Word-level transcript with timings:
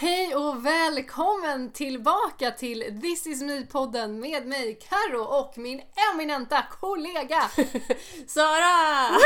Hej 0.00 0.34
och 0.34 0.66
välkommen 0.66 1.72
tillbaka 1.72 2.50
till 2.50 3.00
This 3.02 3.26
is 3.26 3.42
me-podden 3.42 4.08
med 4.20 4.46
mig 4.46 4.78
Karo 4.88 5.22
och 5.22 5.58
min 5.58 5.82
eminenta 6.14 6.64
kollega 6.80 7.42
Sara! 8.26 9.18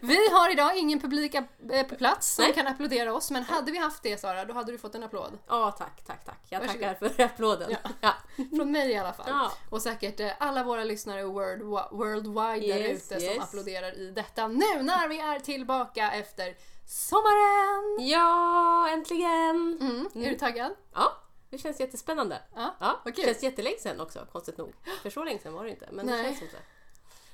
Vi 0.00 0.28
har 0.32 0.52
idag 0.52 0.76
ingen 0.78 1.00
publik 1.00 1.34
eh, 1.34 1.86
på 1.88 1.94
plats 1.94 2.34
som 2.34 2.44
Nej. 2.44 2.54
kan 2.54 2.66
applådera 2.66 3.14
oss 3.14 3.30
men 3.30 3.42
hade 3.42 3.72
vi 3.72 3.78
haft 3.78 4.02
det 4.02 4.20
Sara 4.20 4.44
då 4.44 4.54
hade 4.54 4.72
du 4.72 4.78
fått 4.78 4.94
en 4.94 5.02
applåd. 5.02 5.38
Ja, 5.48 5.70
tack, 5.70 6.04
tack, 6.06 6.24
tack. 6.24 6.40
Jag 6.48 6.60
Varsågod. 6.60 6.82
tackar 6.82 7.08
för 7.08 7.22
applåden. 7.24 7.70
Ja. 7.70 7.90
Ja. 8.00 8.14
Från 8.56 8.72
mig 8.72 8.90
i 8.90 8.96
alla 8.96 9.12
fall. 9.12 9.26
Ja. 9.28 9.52
Och 9.70 9.82
säkert 9.82 10.20
eh, 10.20 10.30
alla 10.38 10.64
våra 10.64 10.84
lyssnare 10.84 11.24
world, 11.24 11.62
worldwide 11.90 12.74
där 12.74 12.80
Yes, 12.80 13.12
ute 13.12 13.20
som 13.20 13.30
yes. 13.30 13.42
applåderar 13.42 13.98
i 13.98 14.10
detta 14.10 14.48
nu 14.48 14.82
när 14.82 15.08
vi 15.08 15.18
är 15.18 15.40
tillbaka 15.40 16.12
efter 16.12 16.54
sommaren! 16.86 18.08
ja, 18.08 18.88
äntligen! 18.88 19.78
Mm. 19.80 20.08
Är 20.26 20.30
du 20.30 20.36
taggad? 20.38 20.72
Ja, 20.94 21.12
det 21.50 21.58
känns 21.58 21.80
jättespännande. 21.80 22.42
Ja, 22.54 22.74
Ja, 22.80 23.00
det 23.04 23.22
känns 23.22 23.42
jättelänge 23.42 23.78
sedan 23.78 24.00
också, 24.00 24.26
konstigt 24.32 24.58
nog. 24.58 24.72
För 25.02 25.10
så 25.10 25.24
länge 25.24 25.38
sedan 25.38 25.52
var 25.52 25.64
det 25.64 25.70
inte, 25.70 25.88
men 25.92 26.06
Nej. 26.06 26.18
det 26.18 26.24
känns 26.24 26.42
inte. 26.42 26.56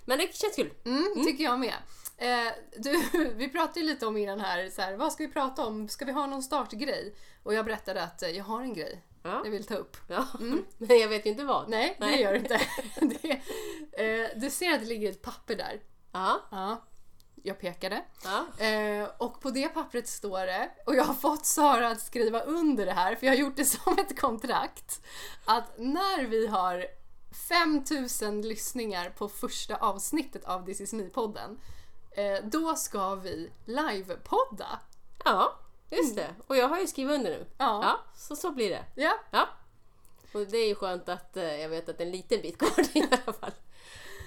Men 0.05 0.19
det 0.19 0.35
känns 0.37 0.57
kul. 0.57 0.73
Mm, 0.85 1.25
tycker 1.27 1.45
jag 1.45 1.59
med. 1.61 1.75
Eh, 2.17 2.53
du, 2.77 3.03
vi 3.37 3.49
pratade 3.49 3.81
ju 3.81 3.87
lite 3.87 4.07
om 4.07 4.17
innan 4.17 4.41
här, 4.41 4.69
så 4.69 4.83
här, 4.83 4.97
vad 4.97 5.13
ska 5.13 5.27
vi 5.27 5.33
prata 5.33 5.67
om? 5.67 5.89
Ska 5.89 6.05
vi 6.05 6.13
ha 6.13 6.27
någon 6.27 6.43
startgrej? 6.43 7.15
Och 7.43 7.55
jag 7.55 7.65
berättade 7.65 8.03
att 8.03 8.23
eh, 8.23 8.29
jag 8.31 8.45
har 8.45 8.61
en 8.63 8.75
grej 8.75 9.05
Ja. 9.23 9.41
jag 9.45 9.51
vill 9.51 9.67
ta 9.67 9.75
upp. 9.75 9.97
ja. 10.09 10.27
Men 10.79 10.99
jag 10.99 11.09
vet 11.09 11.27
ju 11.27 11.31
inte 11.31 11.45
vad. 11.45 11.69
Nej, 11.69 11.97
det 12.01 12.07
Nej. 12.07 12.21
gör 12.23 12.33
det 12.33 12.39
inte. 12.39 12.61
det, 13.01 14.23
eh, 14.23 14.29
du 14.37 14.51
ser 14.51 14.73
att 14.75 14.81
det 14.81 14.87
ligger 14.87 15.11
ett 15.11 15.23
papper 15.23 15.55
där. 15.57 15.81
Ja, 16.13 16.41
Ja, 16.51 16.83
jag 17.43 17.61
pekade. 17.61 18.05
ja. 18.25 18.65
Eh, 18.67 19.09
och 19.19 19.41
på 19.41 19.51
det 19.51 19.69
pappret 19.69 20.09
står 20.09 20.47
det, 20.47 20.71
och 20.87 20.95
jag 20.95 21.05
har 21.05 21.15
fått 21.15 21.47
Sara 21.47 21.89
att 21.89 22.01
skriva 22.01 22.41
under 22.41 22.87
det 22.87 22.93
här 22.93 23.15
för 23.17 23.27
jag 23.27 23.33
har 23.33 23.39
gjort 23.39 23.57
det 23.57 23.65
som 23.85 23.99
ett 23.99 24.21
kontrakt, 24.21 25.01
att 25.45 25.79
när 25.79 26.27
vi 26.27 26.47
har 26.47 26.87
5000 27.49 28.43
lyssningar 28.43 29.11
på 29.11 29.29
första 29.29 29.77
avsnittet 29.77 30.45
av 30.45 30.67
This 30.67 30.81
is 30.81 30.93
me-podden, 30.93 31.59
eh, 32.17 32.45
då 32.45 32.75
ska 32.77 33.15
vi 33.15 33.51
livepodda. 33.65 34.81
ja, 35.25 35.59
just 35.91 36.17
det. 36.17 36.35
Och 36.47 36.57
jag 36.57 36.69
har 36.69 36.79
ju 36.81 36.87
skrivit 36.87 37.15
under 37.15 37.31
nu. 37.31 37.37
Mm. 37.37 37.49
Ja. 37.59 37.81
Ja, 37.83 38.01
så 38.15 38.37
så 38.37 38.51
blir 38.51 38.71
det. 38.71 38.85
Ja, 38.95 39.15
Ja. 39.31 39.49
Och 40.35 40.47
det 40.47 40.57
är 40.59 40.69
ju 40.69 40.75
skönt 40.75 41.09
att 41.09 41.37
eh, 41.37 41.61
jag 41.61 41.69
vet 41.69 41.89
att 41.89 41.99
det 41.99 42.05
är 42.05 42.07
en 42.07 42.13
liten 42.13 42.41
bit 42.43 42.59
kvar 42.59 42.85
i 42.97 43.03
alla 43.03 43.33
fall. 43.33 43.53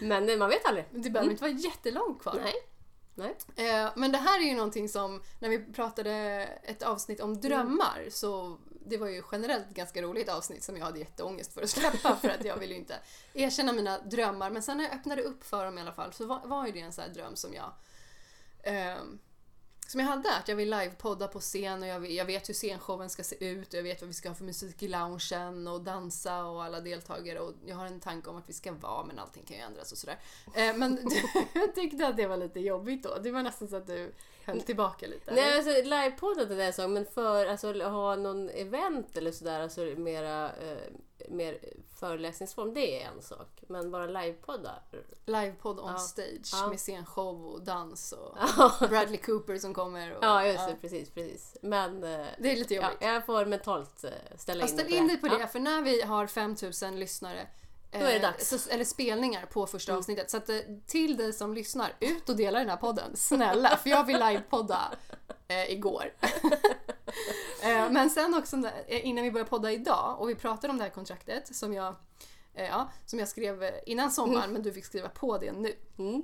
Men 0.01 0.29
eh, 0.29 0.38
man 0.38 0.49
vet 0.49 0.66
aldrig. 0.66 0.85
det 0.91 1.09
behöver 1.09 1.31
inte 1.31 1.43
vara 1.43 1.51
jättelångt 1.53 2.21
kvar. 2.21 2.39
Nej. 2.43 2.53
Nej. 3.16 3.36
Eh, 3.56 3.89
men 3.95 4.11
det 4.11 4.17
här 4.17 4.39
är 4.39 4.44
ju 4.44 4.56
någonting 4.56 4.89
som, 4.89 5.22
när 5.39 5.50
vi 5.50 5.59
pratade 5.59 6.11
ett 6.64 6.83
avsnitt 6.83 7.19
om 7.19 7.42
drömmar, 7.42 8.08
så 8.09 8.58
det 8.86 8.97
var 8.97 9.08
ju 9.08 9.23
generellt 9.31 9.69
ett 9.69 9.75
ganska 9.75 10.02
roligt 10.02 10.30
avsnitt 10.30 10.64
som 10.64 10.78
jag 10.78 10.86
hade 10.86 11.00
jätteångest 11.00 11.53
för 11.53 11.61
att 11.61 11.69
släppa 11.69 12.16
för 12.16 12.30
att 12.30 12.45
jag 12.45 12.58
ville 12.58 12.73
ju 12.73 12.80
inte 12.80 12.95
erkänna 13.34 13.73
mina 13.73 14.00
drömmar. 14.00 14.50
Men 14.50 14.61
sen 14.61 14.78
när 14.78 14.84
jag 14.84 14.94
öppnade 14.94 15.22
upp 15.22 15.44
för 15.44 15.66
dem 15.66 15.78
i 15.78 15.81
alla 15.81 15.91
fall 15.91 16.14
så 16.14 16.25
var, 16.25 16.39
var 16.45 16.66
ju 16.66 16.72
det 16.72 16.80
en 16.80 16.94
sån 16.94 17.03
här 17.03 17.11
dröm 17.11 17.36
som 17.36 17.53
jag 17.53 17.73
ehm, 18.64 19.19
som 19.91 19.99
jag 19.99 20.07
hade, 20.07 20.35
att 20.35 20.47
jag 20.47 20.55
vill 20.55 20.69
livepodda 20.69 21.27
på 21.27 21.39
scen 21.39 21.81
och 21.81 21.87
jag 21.87 21.99
vet, 21.99 22.11
jag 22.11 22.25
vet 22.25 22.49
hur 22.49 22.53
scenshowen 22.53 23.09
ska 23.09 23.23
se 23.23 23.45
ut 23.45 23.67
och 23.67 23.79
jag 23.79 23.83
vet 23.83 24.01
vad 24.01 24.07
vi 24.07 24.13
ska 24.13 24.29
ha 24.29 24.35
för 24.35 24.43
musik 24.43 24.83
i 24.83 24.87
loungen 24.87 25.67
och 25.67 25.81
dansa 25.81 26.45
och 26.45 26.63
alla 26.63 26.81
deltagare 26.81 27.39
och 27.39 27.53
jag 27.65 27.75
har 27.75 27.85
en 27.85 27.99
tanke 27.99 28.29
om 28.29 28.37
att 28.37 28.49
vi 28.49 28.53
ska 28.53 28.71
vara 28.71 29.05
men 29.05 29.19
allting 29.19 29.43
kan 29.43 29.57
ju 29.57 29.63
ändras 29.63 29.91
och 29.91 29.97
sådär. 29.97 30.19
Eh, 30.55 30.75
men 30.75 30.95
du 31.53 31.67
tyckte 31.75 32.07
att 32.07 32.17
det 32.17 32.27
var 32.27 32.37
lite 32.37 32.59
jobbigt 32.59 33.03
då? 33.03 33.17
Det 33.23 33.31
var 33.31 33.43
nästan 33.43 33.67
så 33.67 33.75
att 33.75 33.87
du 33.87 34.11
höll 34.45 34.61
tillbaka 34.61 35.07
lite? 35.07 35.31
eller? 35.31 35.41
Nej, 35.41 35.57
alltså 35.57 35.89
livepodden 35.89 36.59
är 36.59 36.65
en 36.65 36.73
sak, 36.73 36.89
men 36.89 37.05
för 37.05 37.45
alltså, 37.45 37.73
ha 37.83 38.15
någon 38.15 38.49
event 38.49 39.17
eller 39.17 39.31
sådär, 39.31 39.59
alltså 39.59 39.81
mera, 39.81 40.45
eh, 40.45 40.77
mer 41.29 41.57
föreläsningsform, 41.95 42.73
det 42.73 43.02
är 43.03 43.08
en 43.08 43.22
sak. 43.22 43.63
Men 43.67 43.91
bara 43.91 44.05
livepodda? 44.05 44.72
Livepodd 45.25 45.79
on 45.79 45.91
Ja. 45.91 45.97
stage 45.97 46.50
Ja. 46.53 46.67
med 46.67 46.79
scenshow 46.79 47.45
och 47.45 47.62
dans 47.63 48.12
och 48.12 48.38
Ja, 48.57 48.88
Bradley 48.90 49.17
Cooper 49.17 49.57
som 49.57 49.73
kommer. 49.73 50.12
Och, 50.17 50.23
ja 50.23 50.45
just 50.47 50.67
det, 50.67 50.75
precis, 50.81 51.09
precis. 51.09 51.57
Men 51.62 52.03
eh, 52.03 52.25
Det 52.40 52.51
är 52.51 52.56
lite 52.56 52.73
ja, 52.73 52.81
jobbigt. 52.84 52.97
jag 53.01 53.25
får 53.25 53.45
mentalt 53.45 54.03
eh, 54.03 54.09
ställa 54.38 54.59
Ja, 54.63 54.67
in 54.67 54.73
ställ 54.73 54.94
in 54.94 55.07
dig 55.07 55.17
på 55.17 55.28
det, 55.28 55.40
Ja. 55.40 55.47
för 55.47 55.59
när 55.59 55.81
vi 55.81 56.01
har 56.01 56.28
5000 56.28 57.00
lyssnare 57.00 57.47
Då 57.93 57.99
är 57.99 58.09
det 58.09 58.15
eh, 58.15 58.21
dags. 58.21 58.49
Så, 58.49 58.69
eller 58.69 58.83
spelningar 58.85 59.45
på 59.45 59.67
första 59.67 59.91
Mm. 59.91 59.99
avsnittet. 59.99 60.29
Så 60.29 60.37
att, 60.37 60.49
eh, 60.49 60.57
till 60.85 61.17
dig 61.17 61.33
som 61.33 61.53
lyssnar, 61.53 61.93
ut 61.99 62.29
och 62.29 62.35
dela 62.35 62.59
den 62.59 62.69
här 62.69 62.77
podden. 62.77 63.15
Snälla, 63.15 63.77
för 63.77 63.89
jag 63.89 64.05
vill 64.05 64.19
livepodda 64.19 64.91
eh, 65.47 65.71
igår. 65.71 66.13
eh, 67.63 67.91
men 67.91 68.09
sen 68.09 68.33
också 68.33 68.55
innan 68.87 69.23
vi 69.23 69.31
började 69.31 69.49
podda 69.49 69.71
idag 69.71 70.15
och 70.19 70.29
vi 70.29 70.35
pratade 70.35 70.71
om 70.71 70.77
det 70.77 70.83
här 70.83 70.91
kontraktet 70.91 71.55
som 71.55 71.73
jag, 71.73 71.95
eh, 72.53 72.65
ja, 72.65 72.89
som 73.05 73.19
jag 73.19 73.27
skrev 73.27 73.71
innan 73.85 74.11
sommaren 74.11 74.53
men 74.53 74.63
du 74.63 74.73
fick 74.73 74.85
skriva 74.85 75.09
på 75.09 75.37
det 75.37 75.51
nu. 75.51 75.75
Mm. 75.97 76.23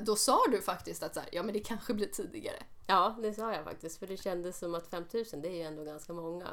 Då 0.00 0.16
sa 0.16 0.38
du 0.50 0.60
faktiskt 0.62 1.02
att 1.02 1.14
så 1.14 1.20
här, 1.20 1.28
ja 1.32 1.42
men 1.42 1.52
det 1.54 1.60
kanske 1.60 1.94
blir 1.94 2.06
tidigare. 2.06 2.62
Ja, 2.86 3.16
det 3.22 3.34
sa 3.34 3.54
jag 3.54 3.64
faktiskt. 3.64 3.98
För 3.98 4.06
det 4.06 4.16
kändes 4.16 4.58
som 4.58 4.74
att 4.74 4.90
5000, 4.90 5.42
det 5.42 5.48
är 5.48 5.54
ju 5.54 5.62
ändå 5.62 5.84
ganska 5.84 6.12
många. 6.12 6.48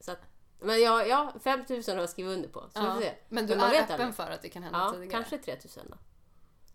Så 0.00 0.12
att, 0.12 0.18
men 0.60 0.80
ja, 0.82 1.04
ja, 1.04 1.32
5000 1.44 1.94
har 1.96 2.02
jag 2.02 2.10
skrivit 2.10 2.32
under 2.32 2.48
på. 2.48 2.60
Så 2.74 2.80
vi 2.80 2.86
får 2.86 3.00
se. 3.00 3.12
Men 3.28 3.46
du 3.46 3.56
man 3.56 3.70
är 3.70 3.82
öppen 3.82 3.94
aldrig. 4.00 4.14
för 4.14 4.30
att 4.30 4.42
det 4.42 4.48
kan 4.48 4.62
hända 4.62 4.78
Ja, 4.78 4.90
tidigare? 4.92 5.10
kanske 5.10 5.38
3000 5.38 5.82
då. 5.90 5.96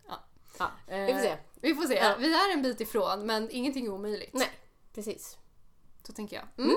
Ja. 0.08 0.14
ja. 0.58 0.70
Eh, 0.94 1.06
Vi 1.06 1.12
får 1.12 1.20
se. 1.20 1.36
Vi 1.60 1.74
får 1.74 1.82
se. 1.84 1.94
Ja. 1.94 2.14
Vi 2.18 2.34
är 2.34 2.52
en 2.52 2.62
bit 2.62 2.80
ifrån 2.80 3.26
men 3.26 3.50
ingenting 3.50 3.86
är 3.86 3.90
omöjligt. 3.92 4.34
Nej, 4.34 4.50
precis. 4.94 5.36
Så 6.06 6.12
tänker 6.12 6.36
jag. 6.36 6.64
Mm. 6.64 6.76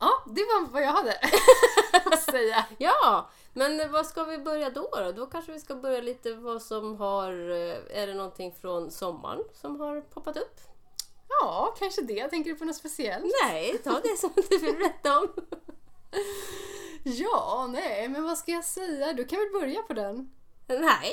Ja, 0.00 0.10
det 0.26 0.42
var 0.42 0.66
vad 0.66 0.82
jag 0.82 0.92
hade 0.92 1.12
att 2.04 2.22
säga. 2.22 2.66
Ja, 2.78 3.30
men 3.52 3.92
vad 3.92 4.06
ska 4.06 4.24
vi 4.24 4.38
börja 4.38 4.70
då, 4.70 4.88
då? 4.92 5.12
Då 5.12 5.26
kanske 5.26 5.52
vi 5.52 5.60
ska 5.60 5.74
börja 5.74 6.00
lite 6.00 6.34
vad 6.34 6.62
som 6.62 6.96
har... 6.96 7.30
eh, 7.50 7.98
Är 8.02 8.06
det 8.06 8.14
någonting 8.14 8.52
från 8.60 8.90
sommaren 8.90 9.44
som 9.52 9.80
har 9.80 10.00
poppat 10.00 10.36
upp? 10.36 10.60
Ja, 11.28 11.74
kanske 11.78 12.02
det. 12.02 12.28
Tänker 12.28 12.50
du 12.50 12.56
på 12.56 12.64
något 12.64 12.76
speciellt? 12.76 13.24
Nej, 13.44 13.78
ta 13.78 14.00
det 14.00 14.16
som 14.18 14.32
du 14.48 14.58
vill 14.58 14.74
berätta 14.76 15.18
om. 15.18 15.28
Ja, 17.06 17.68
nej, 17.72 18.08
men 18.08 18.24
vad 18.24 18.38
ska 18.38 18.52
jag 18.52 18.64
säga? 18.64 19.12
Du 19.12 19.24
kan 19.24 19.38
väl 19.38 19.60
börja 19.60 19.82
på 19.82 19.94
den? 19.94 20.30
Nej. 20.66 21.12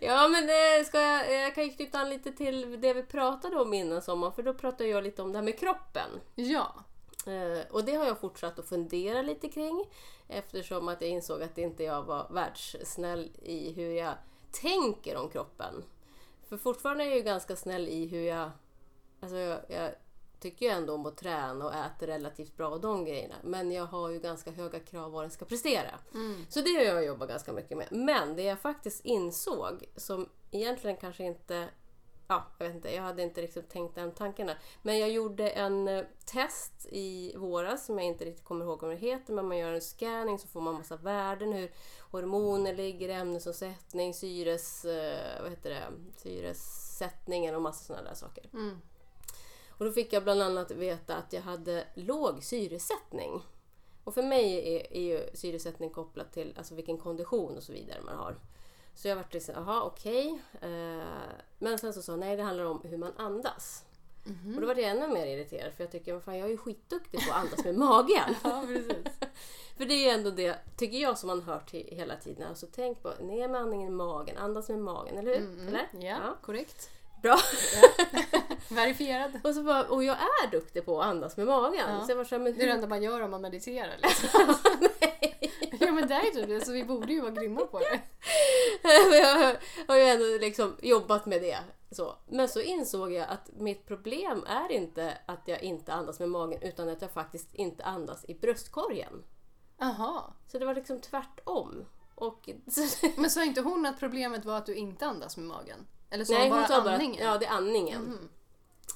ja, 0.00 0.28
men 0.28 0.44
eh, 0.44 0.84
ska 0.86 1.00
jag, 1.00 1.32
jag 1.32 1.54
kan 1.54 1.64
ju 1.64 1.70
knyta 1.70 1.98
an 1.98 2.08
lite 2.08 2.32
till 2.32 2.80
det 2.80 2.94
vi 2.94 3.02
pratade 3.02 3.56
om 3.56 3.74
innan 3.74 4.02
sommaren, 4.02 4.32
för 4.32 4.42
då 4.42 4.54
pratade 4.54 4.88
jag 4.88 5.04
lite 5.04 5.22
om 5.22 5.32
det 5.32 5.38
här 5.38 5.44
med 5.44 5.58
kroppen. 5.58 6.10
Ja. 6.34 6.84
Eh, 7.26 7.70
och 7.70 7.84
det 7.84 7.94
har 7.94 8.06
jag 8.06 8.20
fortsatt 8.20 8.58
att 8.58 8.68
fundera 8.68 9.22
lite 9.22 9.48
kring 9.48 9.84
eftersom 10.28 10.88
att 10.88 11.00
jag 11.00 11.10
insåg 11.10 11.42
att 11.42 11.58
inte 11.58 11.84
jag 11.84 12.02
var 12.02 12.28
världssnäll 12.30 13.30
i 13.42 13.72
hur 13.72 13.90
jag 13.90 14.14
tänker 14.50 15.16
om 15.16 15.28
kroppen. 15.28 15.84
För 16.48 16.56
fortfarande 16.56 17.04
är 17.04 17.08
jag 17.08 17.16
ju 17.16 17.22
ganska 17.22 17.56
snäll 17.56 17.88
i 17.88 18.06
hur 18.06 18.22
jag... 18.22 18.50
Alltså 19.20 19.36
jag, 19.36 19.60
jag 19.68 19.90
tycker 20.44 20.66
ju 20.66 20.72
ändå 20.72 20.94
om 20.94 21.06
att 21.06 21.16
träna 21.16 21.64
och 21.64 21.74
äta 21.74 22.06
relativt 22.06 22.56
bra 22.56 22.68
och 22.68 22.80
de 22.80 23.04
grejerna. 23.04 23.34
Men 23.42 23.72
jag 23.72 23.86
har 23.86 24.10
ju 24.10 24.18
ganska 24.18 24.50
höga 24.50 24.80
krav 24.80 25.12
vad 25.12 25.22
den 25.22 25.30
ska 25.30 25.44
prestera. 25.44 25.98
Så 26.48 26.60
det 26.60 26.70
har 26.70 26.82
jag 26.82 27.04
jobbat 27.04 27.28
ganska 27.28 27.52
mycket 27.52 27.78
med. 27.78 27.88
Men 27.90 28.36
det 28.36 28.42
jag 28.42 28.60
faktiskt 28.60 29.04
insåg, 29.04 29.84
som 29.96 30.28
egentligen 30.50 30.96
kanske 30.96 31.24
inte 31.24 31.68
ja, 32.28 32.44
jag 32.58 32.66
vet 32.66 32.74
inte, 32.74 32.94
jag 32.94 33.02
hade 33.02 33.22
inte 33.22 33.42
riktigt 33.42 33.70
tänkt 33.70 33.94
den 33.94 34.12
tanken. 34.12 34.50
Men 34.82 34.98
jag 34.98 35.10
gjorde 35.10 35.50
en 35.50 35.88
eh, 35.88 36.04
test 36.24 36.86
i 36.90 37.36
våras 37.36 37.86
som 37.86 37.98
jag 37.98 38.06
inte 38.06 38.24
riktigt 38.24 38.44
kommer 38.44 38.64
ihåg 38.64 38.82
vad 38.82 38.90
det 38.90 38.96
heter. 38.96 39.32
Men 39.32 39.48
man 39.48 39.58
gör 39.58 39.72
en 39.72 39.80
scanning 39.80 40.38
så 40.38 40.48
får 40.48 40.60
man 40.60 40.74
massa 40.74 40.96
värden. 40.96 41.52
Hur 41.52 41.70
hormoner 42.10 42.74
ligger, 42.74 43.08
ämnesomsättning, 43.08 44.14
syres, 44.14 44.84
eh, 44.84 45.42
vad 45.42 45.50
heter 45.50 45.70
det, 45.70 45.82
syresättningen 46.16 47.54
och 47.54 47.62
massa 47.62 47.84
sådana 47.84 48.08
där 48.08 48.14
saker. 48.14 48.44
Mm. 48.52 48.80
Och 49.78 49.84
då 49.84 49.92
fick 49.92 50.12
jag 50.12 50.24
bland 50.24 50.42
annat 50.42 50.70
veta 50.70 51.16
att 51.16 51.32
jag 51.32 51.42
hade 51.42 51.84
låg 51.94 52.42
syresättning. 52.42 53.42
Och 54.04 54.14
för 54.14 54.22
mig 54.22 54.76
är, 54.76 54.92
är 54.92 55.02
ju 55.02 55.28
syresättning 55.34 55.90
kopplat 55.90 56.32
till 56.32 56.54
alltså 56.56 56.74
vilken 56.74 56.98
kondition 56.98 57.56
och 57.56 57.62
så 57.62 57.72
vidare 57.72 58.00
man 58.04 58.16
har. 58.16 58.36
Så 58.94 59.08
jag 59.08 59.16
vart 59.16 59.34
liksom, 59.34 59.54
jaha 59.56 59.82
okej. 59.82 60.42
Eh, 60.60 61.06
men 61.58 61.78
sen 61.78 61.92
så 61.92 62.02
sa 62.02 62.16
nej 62.16 62.36
det 62.36 62.42
handlar 62.42 62.64
om 62.64 62.80
hur 62.84 62.98
man 62.98 63.12
andas. 63.16 63.84
Och 64.54 64.60
då 64.60 64.66
var 64.66 64.74
jag 64.74 64.90
ännu 64.90 65.08
mer 65.08 65.26
irriterad 65.26 65.72
för 65.72 65.84
jag 65.84 65.92
tycker, 65.92 66.12
men 66.12 66.22
fan 66.22 66.38
jag 66.38 66.46
är 66.46 66.50
ju 66.50 66.56
skitduktig 66.56 67.20
på 67.26 67.32
att 67.34 67.40
andas 67.40 67.64
med 67.64 67.74
magen. 67.74 68.34
Ja. 68.44 68.64
För 69.76 69.84
det 69.84 69.94
är 69.94 70.04
ju 70.04 70.08
ändå 70.08 70.30
det, 70.30 70.58
tycker 70.76 70.98
jag, 70.98 71.18
som 71.18 71.26
man 71.26 71.42
hört 71.42 71.70
till 71.70 71.88
hela 71.92 72.16
tiden. 72.16 72.48
Alltså 72.48 72.66
tänk 72.72 73.02
på, 73.02 73.12
ner 73.20 73.48
med 73.48 73.60
andningen 73.60 73.88
i 73.88 73.90
magen, 73.90 74.36
andas 74.36 74.68
med 74.68 74.78
magen, 74.78 75.18
eller 75.18 75.40
hur? 75.40 75.68
Eller? 75.68 75.88
Ja, 76.00 76.36
korrekt. 76.42 76.90
Bra. 77.24 77.38
Verifierad. 78.68 79.40
Och, 79.44 79.54
så 79.54 79.62
bara, 79.62 79.84
och 79.84 80.04
jag 80.04 80.16
är 80.16 80.50
duktig 80.50 80.84
på 80.84 81.00
att 81.00 81.06
andas 81.06 81.36
med 81.36 81.46
magen. 81.46 81.84
Ja. 81.88 82.04
Så 82.04 82.10
jag 82.10 82.16
var 82.16 82.24
så 82.24 82.34
här, 82.34 82.42
men 82.42 82.52
Det 82.52 82.58
är 82.58 82.66
det 82.66 82.66
hur... 82.66 82.74
enda 82.74 82.86
man 82.86 83.02
gör 83.02 83.20
om 83.20 83.30
man 83.30 83.40
mediterar. 83.40 83.96
Liksom. 84.02 84.54
Ja, 85.80 85.92
men 85.92 86.08
det 86.08 86.14
är 86.14 86.30
typ 86.30 86.48
det, 86.48 86.60
så 86.60 86.72
vi 86.72 86.84
borde 86.84 87.12
ju 87.12 87.20
vara 87.20 87.32
grymma 87.32 87.60
på 87.60 87.78
det. 87.78 88.00
Jag 89.18 89.56
har 89.86 89.96
ju 89.96 90.02
ändå 90.02 90.38
liksom 90.40 90.76
jobbat 90.82 91.26
med 91.26 91.42
det. 91.42 91.58
Så. 91.90 92.16
Men 92.28 92.48
så 92.48 92.60
insåg 92.60 93.12
jag 93.12 93.28
att 93.28 93.50
mitt 93.52 93.86
problem 93.86 94.44
är 94.46 94.72
inte 94.72 95.18
att 95.26 95.48
jag 95.48 95.62
inte 95.62 95.92
andas 95.92 96.18
med 96.18 96.28
magen 96.28 96.62
utan 96.62 96.88
att 96.88 97.02
jag 97.02 97.10
faktiskt 97.10 97.54
inte 97.54 97.84
andas 97.84 98.24
i 98.28 98.34
bröstkorgen. 98.34 99.22
Aha. 99.80 100.34
Så 100.46 100.58
det 100.58 100.66
var 100.66 100.74
liksom 100.74 101.00
tvärtom. 101.00 101.84
Och, 102.14 102.48
Men 103.16 103.30
sa 103.30 103.44
inte 103.44 103.60
hon 103.60 103.86
att 103.86 104.00
problemet 104.00 104.44
var 104.44 104.58
att 104.58 104.66
du 104.66 104.74
inte 104.74 105.06
andas 105.06 105.36
med 105.36 105.46
magen? 105.46 105.86
Eller 106.14 106.24
sa 106.24 106.32
Nej, 106.32 106.42
hon 106.42 106.50
hon 106.50 106.60
bara 106.60 106.68
sa 106.68 106.82
bara 106.84 106.94
andningen? 106.94 107.26
ja, 107.26 107.38
det 107.38 107.46
är 107.46 107.50
andningen. 107.50 108.28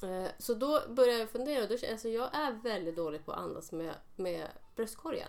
Eh, 0.03 0.31
Så 0.39 0.53
då 0.53 0.81
började 0.89 1.19
jag 1.19 1.29
fundera. 1.29 1.65
Då, 1.67 1.73
alltså 1.91 2.09
jag 2.09 2.29
är 2.35 2.51
väldigt 2.51 2.95
dålig 2.95 3.25
på 3.25 3.31
att 3.31 3.37
andas 3.39 3.71
med, 3.71 3.93
med 4.15 4.47
bröstkorgen. 4.75 5.27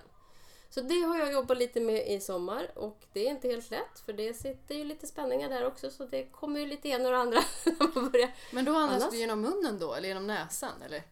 Så 0.70 0.81
det 0.81 1.00
har 1.00 1.19
jag 1.19 1.32
jobbat 1.32 1.58
lite 1.58 1.81
med 1.81 2.08
i 2.08 2.20
sommar 2.20 2.70
och 2.75 2.98
det 3.12 3.26
är 3.26 3.31
inte 3.31 3.48
helt 3.48 3.70
lätt 3.70 4.00
för 4.06 4.12
det 4.12 4.34
sitter 4.34 4.75
ju 4.75 4.84
lite 4.84 5.06
spänningar 5.06 5.48
där 5.48 5.66
också 5.66 5.90
så 5.90 6.04
det 6.04 6.25
kommer 6.25 6.60
ju 6.60 6.66
lite 6.66 6.88
ena 6.88 7.04
och 7.04 7.10
det 7.10 7.19
andra 7.19 7.38
när 7.64 7.94
man 7.94 8.10
börjar. 8.10 8.34
Men 8.52 8.64
då 8.64 8.75
andas 8.76 9.02
Annars? 9.02 9.10
du 9.12 9.19
genom 9.19 9.40
munnen 9.40 9.78
då, 9.78 9.94
eller 9.94 10.08
genom 10.08 10.26
näsan? 10.26 10.82
Eller, 10.86 11.02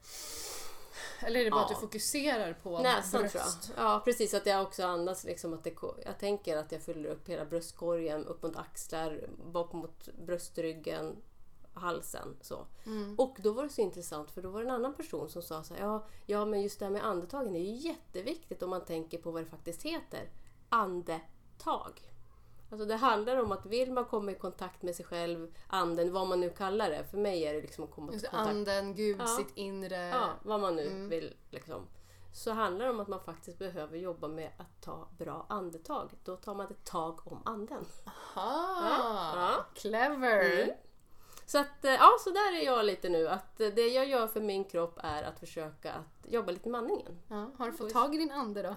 eller 1.21 1.41
är 1.41 1.45
det 1.45 1.51
bara 1.51 1.65
att 1.65 1.71
Ja. 1.71 1.77
du 1.77 1.81
fokuserar 1.81 2.53
på 2.63 2.79
Näsan 2.79 3.21
bröst? 3.21 3.63
tror 3.63 3.79
jag. 3.79 3.87
Ja 3.87 4.03
precis, 4.05 4.35
att 4.35 4.47
jag 4.47 4.63
också 4.63 4.85
andas 4.85 5.25
liksom 5.25 5.55
att 5.55 5.65
det, 5.65 5.75
jag 6.05 6.19
tänker 6.19 6.57
att 6.57 6.73
jag 6.73 6.83
fyller 6.83 7.11
upp 7.11 7.29
hela 7.29 7.45
bröstkorgen, 7.45 8.27
upp 8.27 8.43
mot 8.43 8.57
axlar, 8.57 9.29
bak 9.53 9.73
mot 9.73 10.09
bröstryggen, 10.27 11.17
halsen. 11.75 12.37
Så. 12.41 12.67
Mm. 12.87 13.15
Och 13.19 13.37
då 13.43 13.53
var 13.53 13.63
det 13.63 13.69
så 13.69 13.81
intressant 13.81 14.31
för 14.31 14.43
då 14.43 14.51
var 14.51 14.61
det 14.63 14.69
en 14.69 14.75
annan 14.75 14.95
person 14.95 15.29
som 15.29 15.43
sa 15.43 15.63
så 15.65 15.75
här, 15.75 15.83
ja, 15.83 16.07
ja 16.27 16.45
men 16.45 16.63
just 16.63 16.79
det 16.79 16.85
här 16.85 16.93
med 16.93 17.07
andetagen 17.07 17.57
är 17.57 17.61
ju 17.61 17.75
jätteviktigt 17.89 18.63
om 18.63 18.71
man 18.71 18.85
tänker 18.85 19.19
på 19.19 19.31
vad 19.31 19.43
det 19.43 19.47
faktiskt 19.51 19.83
heter. 19.83 20.31
Andetag. 20.69 22.01
Alltså 22.71 22.87
det 22.87 22.97
handlar 22.97 23.37
om 23.37 23.53
att 23.53 23.67
vill 23.67 23.93
man 23.93 24.05
komma 24.05 24.31
i 24.31 24.35
kontakt 24.35 24.83
med 24.83 24.95
sig 24.95 25.05
själv, 25.07 25.55
anden, 25.69 26.13
vad 26.13 26.27
man 26.27 26.41
nu 26.41 26.51
kallar 26.51 26.91
det. 26.91 27.05
För 27.11 27.19
mig 27.19 27.43
är 27.45 27.55
det 27.55 27.61
liksom 27.61 27.85
att 27.85 27.91
komma 27.91 28.13
i 28.13 28.15
Just 28.15 28.29
kontakt 28.31 28.49
anden, 28.51 28.95
Gud, 28.95 29.21
Ja. 29.21 29.27
sitt 29.27 29.57
inre. 29.57 29.97
Ja, 30.09 30.29
vad 30.43 30.61
man 30.61 30.77
nu 30.77 30.87
Mm. 30.87 31.09
vill. 31.09 31.35
Liksom. 31.51 31.87
Så 32.35 32.53
handlar 32.53 32.85
det 32.85 32.91
om 32.91 33.01
att 33.01 33.09
man 33.09 33.21
faktiskt 33.21 33.59
behöver 33.59 33.99
jobba 33.99 34.29
med 34.29 34.51
att 34.59 34.83
ta 34.83 35.09
bra 35.19 35.47
andetag. 35.49 36.11
Då 36.25 36.37
tar 36.37 36.55
man 36.55 36.67
ett 36.67 36.85
tag 36.85 37.21
om 37.33 37.43
anden. 37.45 37.85
Aha, 38.05 39.33
Ja. 39.37 39.65
clever! 39.75 40.63
Mm. 40.63 40.71
Så 41.47 41.59
att, 41.59 41.85
eh, 41.85 41.93
ja, 41.93 42.11
så 42.21 42.31
där 42.31 42.57
är 42.61 42.65
jag 42.65 42.85
lite 42.85 43.09
nu. 43.09 43.29
Att 43.29 43.61
eh, 43.61 43.69
det 43.69 43.89
jag 43.89 44.07
gör 44.09 44.27
för 44.27 44.41
min 44.41 44.65
kropp 44.65 44.99
är 45.03 45.23
att 45.23 45.39
försöka 45.39 45.93
att 45.93 46.27
jobba 46.33 46.53
lite 46.53 46.69
med 46.69 46.79
andningen. 46.79 47.19
Ja, 47.29 47.51
har 47.59 47.67
du 47.67 47.73
fått 47.73 47.93
tag 47.93 48.15
i 48.15 48.19
din 48.19 48.31
ande 48.31 48.63
då? 48.63 48.75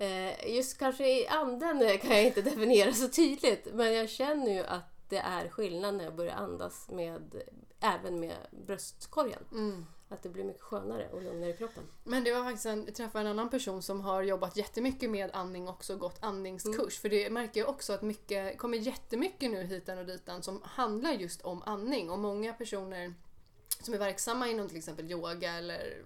Eh, 0.00 0.54
just 0.54 0.78
kanske 0.78 1.20
i 1.20 1.26
anden 1.26 1.98
kan 1.98 2.10
jag 2.10 2.26
inte 2.26 2.42
definiera 2.50 2.92
så 2.92 3.08
tydligt. 3.08 3.68
Men 3.72 3.94
jag 3.94 4.08
känner 4.08 4.52
ju 4.52 4.64
att 4.64 5.08
det 5.08 5.18
är 5.18 5.48
skillnad 5.48 5.94
när 5.94 6.04
jag 6.04 6.14
börjar 6.14 6.34
andas 6.34 6.88
med, 6.90 7.42
även 7.80 8.20
med 8.20 8.36
bröstkorgen. 8.66 9.44
Mm. 9.52 9.86
Att 10.08 10.22
det 10.22 10.28
blir 10.28 10.44
mycket 10.44 10.62
skönare 10.62 11.08
och 11.12 11.22
lugnare 11.22 11.50
i 11.50 11.56
kroppen. 11.56 11.82
Men 12.04 12.24
det 12.24 12.32
var 12.32 12.44
faktiskt 12.44 12.66
en, 12.66 12.84
jag 12.84 12.94
träffade 12.94 13.20
en 13.20 13.30
annan 13.30 13.50
person 13.50 13.82
som 13.82 14.00
har 14.00 14.22
jobbat 14.22 14.56
jättemycket 14.56 15.10
med 15.10 15.30
andning 15.32 15.68
också, 15.68 15.96
gått 15.96 16.18
andningskurs. 16.20 16.76
Mm. 16.76 16.90
För 16.90 17.08
det 17.08 17.30
märker 17.30 17.60
jag 17.60 17.68
också 17.68 17.92
att 17.92 18.02
mycket, 18.02 18.58
kommer 18.58 18.78
jättemycket 18.78 19.50
nu 19.50 19.62
hitan 19.62 19.98
och 19.98 20.06
ditan 20.06 20.42
som 20.42 20.62
handlar 20.64 21.12
just 21.12 21.42
om 21.42 21.62
andning. 21.62 22.10
Och 22.10 22.18
många 22.18 22.52
personer 22.52 23.14
som 23.80 23.94
är 23.94 23.98
verksamma 23.98 24.48
inom 24.48 24.68
till 24.68 24.78
exempel 24.78 25.10
yoga 25.10 25.52
eller 25.52 26.04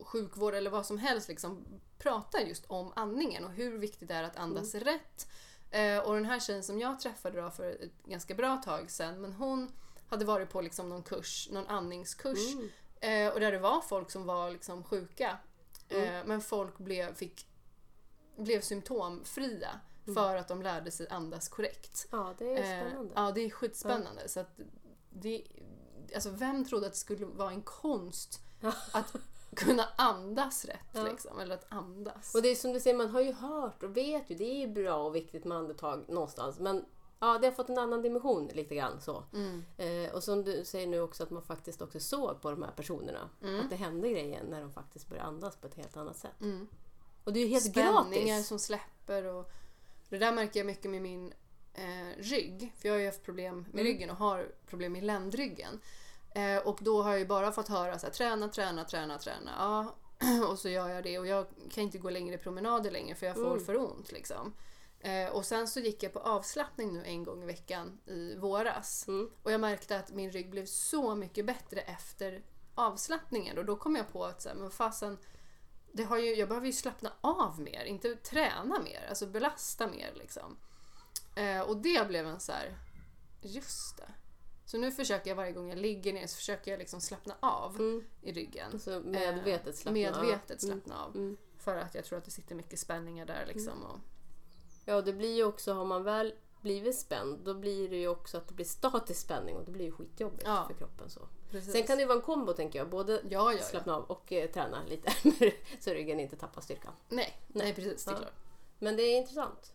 sjukvård 0.00 0.54
eller 0.54 0.70
vad 0.70 0.86
som 0.86 0.98
helst 0.98 1.28
liksom 1.28 1.64
pratar 1.98 2.38
just 2.38 2.64
om 2.66 2.92
andningen 2.96 3.44
och 3.44 3.50
hur 3.52 3.78
viktigt 3.78 4.08
det 4.08 4.14
är 4.14 4.22
att 4.22 4.36
andas 4.36 4.74
Mm. 4.74 4.84
rätt. 4.84 5.28
Eh, 5.70 5.98
och 5.98 6.14
den 6.14 6.24
här 6.24 6.40
tjejen 6.40 6.62
som 6.62 6.78
jag 6.80 7.00
träffade 7.00 7.40
då 7.40 7.50
för 7.50 7.70
ett 7.70 8.02
ganska 8.04 8.34
bra 8.34 8.56
tag 8.56 8.90
sedan, 8.90 9.20
men 9.20 9.32
hon 9.32 9.72
hade 10.08 10.24
varit 10.24 10.50
på 10.50 10.60
liksom 10.60 10.88
någon 10.88 11.02
kurs, 11.02 11.48
någon 11.52 11.66
andningskurs 11.66 12.54
Mm. 12.54 12.68
Eh, 13.00 13.32
och 13.34 13.40
där 13.40 13.52
det 13.52 13.58
var 13.58 13.80
folk 13.80 14.10
som 14.10 14.24
var 14.26 14.50
liksom 14.50 14.84
sjuka. 14.84 15.38
Mm. 15.88 16.04
Eh, 16.14 16.24
men 16.26 16.40
folk 16.40 16.78
blev, 16.78 17.14
fick, 17.14 17.46
blev 18.36 18.60
symptomfria 18.60 19.80
Mm. 20.06 20.14
för 20.14 20.36
att 20.36 20.48
de 20.48 20.62
lärde 20.62 20.90
sig 20.90 21.08
andas 21.08 21.48
korrekt. 21.48 22.06
Ja, 22.10 22.34
det 22.38 22.58
är 22.58 22.80
Eh, 22.82 22.86
spännande. 22.88 23.12
ja, 23.16 23.32
det 23.34 23.40
är 23.40 23.50
skitspännande. 23.50 24.28
Så 24.28 24.40
att 24.40 24.60
det, 25.10 25.42
alltså 26.14 26.30
vem 26.30 26.64
trodde 26.64 26.86
att 26.86 26.92
det 26.92 26.98
skulle 26.98 27.26
vara 27.26 27.50
en 27.50 27.62
konst 27.62 28.40
Ja. 28.60 28.72
att 28.92 29.14
kunna 29.56 29.84
andas 29.96 30.64
rätt? 30.64 30.78
Ja. 30.92 31.02
Liksom, 31.02 31.38
eller 31.40 31.54
att 31.54 31.66
andas. 31.68 32.34
Och 32.34 32.42
det 32.42 32.48
är 32.48 32.54
som 32.54 32.72
du 32.72 32.80
säger, 32.80 32.96
man 32.96 33.10
har 33.10 33.20
ju 33.20 33.32
hört 33.32 33.82
och 33.82 33.96
vet 33.96 34.30
ju, 34.30 34.34
det 34.34 34.44
är 34.44 34.58
ju 34.58 34.68
bra 34.68 34.96
och 34.96 35.14
viktigt 35.16 35.44
med 35.44 35.58
andetag 35.58 36.04
någonstans. 36.08 36.58
Men 36.58 36.84
ja, 37.20 37.38
det 37.38 37.46
har 37.46 37.52
fått 37.52 37.68
en 37.68 37.78
annan 37.78 38.02
dimension 38.02 38.50
lite 38.54 38.74
grann 38.74 39.00
så. 39.00 39.24
Mm. 39.32 39.64
Eh, 39.76 40.12
och 40.14 40.22
som 40.22 40.44
du 40.44 40.64
säger 40.64 40.86
nu 40.86 41.00
också 41.00 41.22
att 41.22 41.30
man 41.30 41.42
faktiskt 41.42 41.82
också 41.82 42.00
såg 42.00 42.40
på 42.42 42.50
de 42.50 42.62
här 42.62 42.72
personerna. 42.76 43.28
Mm. 43.42 43.60
Att 43.60 43.70
det 43.70 43.76
hände 43.76 44.08
grejer 44.10 44.42
när 44.50 44.60
de 44.60 44.72
faktiskt 44.72 45.08
började 45.08 45.28
andas 45.28 45.56
på 45.56 45.66
ett 45.66 45.74
helt 45.74 45.96
annat 45.96 46.16
sätt. 46.16 46.40
Mm. 46.40 46.68
Och 47.24 47.32
det 47.32 47.40
är 47.40 47.44
ju 47.44 47.50
helt 47.50 47.64
Spänningar 47.70 48.26
gratis. 48.26 48.46
som 48.48 48.58
släpper. 48.58 49.24
Och 49.24 49.50
det 50.08 50.18
där 50.18 50.32
märker 50.32 50.60
jag 50.60 50.66
mycket 50.66 50.90
med 50.90 51.02
min 51.02 51.32
eh, 51.74 52.16
rygg. 52.18 52.72
För 52.78 52.88
jag 52.88 52.94
har 52.94 53.00
ju 53.00 53.06
haft 53.06 53.22
problem 53.22 53.56
med 53.58 53.80
Mm. 53.80 53.84
ryggen 53.84 54.10
och 54.10 54.16
har 54.16 54.52
problem 54.66 54.92
med 54.92 55.04
ländryggen. 55.04 55.80
Eh, 56.34 56.56
och 56.58 56.78
då 56.82 57.02
har 57.02 57.10
jag 57.10 57.18
ju 57.18 57.26
bara 57.26 57.52
fått 57.52 57.68
höra 57.68 57.98
så 57.98 58.06
här, 58.06 58.12
träna, 58.12 58.48
träna, 58.48 58.84
träna, 58.84 59.18
träna. 59.18 59.50
Ja, 59.58 59.94
och 60.50 60.58
så 60.58 60.68
gör 60.68 60.88
jag 60.88 61.04
det 61.04 61.18
och 61.18 61.26
jag 61.26 61.46
kan 61.70 61.84
inte 61.84 61.98
gå 61.98 62.10
längre 62.10 62.38
promenader 62.38 62.90
längre 62.90 63.14
för 63.14 63.26
jag 63.26 63.34
får 63.36 63.50
Mm. 63.52 63.64
för 63.64 63.76
ont. 63.76 64.12
Liksom. 64.12 64.54
Eh, 65.00 65.28
och 65.28 65.44
sen 65.44 65.68
så 65.68 65.80
gick 65.80 66.02
jag 66.02 66.12
på 66.12 66.18
avslappning 66.18 66.92
nu 66.92 67.04
en 67.04 67.24
gång 67.24 67.42
i 67.42 67.46
veckan 67.46 68.00
i 68.06 68.36
våras. 68.36 69.08
Mm. 69.08 69.30
Och 69.42 69.52
jag 69.52 69.60
märkte 69.60 69.98
att 69.98 70.10
min 70.10 70.30
rygg 70.30 70.50
blev 70.50 70.66
så 70.66 71.14
mycket 71.14 71.46
bättre 71.46 71.80
efter 71.80 72.42
avslappningen. 72.74 73.58
Och 73.58 73.64
då 73.64 73.76
kom 73.76 73.96
jag 73.96 74.12
på 74.12 74.24
att 74.24 74.42
så 74.42 74.48
här, 74.48 74.56
men 74.56 74.70
fasen, 74.70 75.18
det 75.92 76.02
har 76.02 76.18
ju, 76.18 76.34
jag 76.34 76.48
behöver 76.48 76.66
ju 76.66 76.72
slappna 76.72 77.12
av 77.20 77.60
mer, 77.60 77.84
inte 77.84 78.14
träna 78.14 78.78
mer, 78.78 79.06
alltså 79.08 79.26
belasta 79.26 79.86
mer 79.86 80.12
liksom. 80.14 80.56
Eh, 81.34 81.60
och 81.60 81.76
det 81.76 82.08
blev 82.08 82.26
en 82.26 82.40
så 82.40 82.52
här, 82.52 82.78
just 83.42 83.96
det. 83.96 84.08
Så 84.68 84.78
nu 84.78 84.90
försöker 84.92 85.30
jag 85.30 85.36
varje 85.36 85.52
gång 85.52 85.68
jag 85.68 85.78
ligger 85.78 86.12
ner 86.12 86.26
så 86.26 86.36
försöker 86.36 86.70
jag 86.70 86.78
liksom 86.78 87.00
slappna 87.00 87.34
av 87.40 87.74
Mm. 87.76 88.04
i 88.22 88.32
ryggen. 88.32 88.80
Så 88.80 89.00
medvetet 89.00 89.76
slappna 89.76 90.00
Eh, 90.00 90.20
medvetet 90.20 90.50
av. 90.64 90.66
slappna 90.66 91.04
av. 91.04 91.16
Mm. 91.16 91.36
För 91.58 91.76
att 91.76 91.94
jag 91.94 92.04
tror 92.04 92.18
att 92.18 92.24
det 92.24 92.30
sitter 92.30 92.54
mycket 92.54 92.78
spänningar 92.78 93.26
där 93.26 93.44
liksom. 93.46 93.82
Och, 93.82 93.98
Ja, 94.84 95.00
det 95.00 95.12
blir 95.12 95.36
ju 95.36 95.44
också, 95.44 95.72
har 95.72 95.84
man 95.84 96.02
väl 96.04 96.34
blivit 96.60 96.98
spänd, 96.98 97.38
då 97.44 97.54
blir 97.54 97.88
det 97.88 97.96
ju 97.96 98.08
också 98.08 98.36
att 98.36 98.48
det 98.48 98.54
blir 98.54 98.64
statisk 98.66 99.20
spänning 99.20 99.56
och 99.56 99.64
det 99.64 99.70
blir 99.70 99.84
ju 99.84 99.92
skitjobbigt 99.92 100.42
Ja. 100.46 100.64
för 100.66 100.74
kroppen. 100.74 101.10
så. 101.10 101.20
precis. 101.50 101.72
Sen 101.72 101.82
kan 101.82 101.96
det 101.96 102.00
ju 102.02 102.06
vara 102.08 102.18
en 102.18 102.24
kombo 102.24 102.52
tänker 102.52 102.78
jag, 102.78 102.88
både 102.90 103.22
Ja, 103.30 103.52
ja, 103.52 103.62
slappna 103.62 103.96
av 103.96 104.04
och 104.04 104.32
eh, 104.32 104.50
träna 104.50 104.84
lite 104.88 105.12
så 105.80 105.90
ryggen 105.90 106.20
inte 106.20 106.36
tappar 106.36 106.60
styrkan. 106.60 106.92
Nej, 107.08 107.40
nej 107.48 107.74
precis, 107.74 108.04
det 108.04 108.10
är 108.10 108.16
klart. 108.16 108.32
Men 108.78 108.96
det 108.96 109.02
är 109.02 109.18
intressant. 109.18 109.72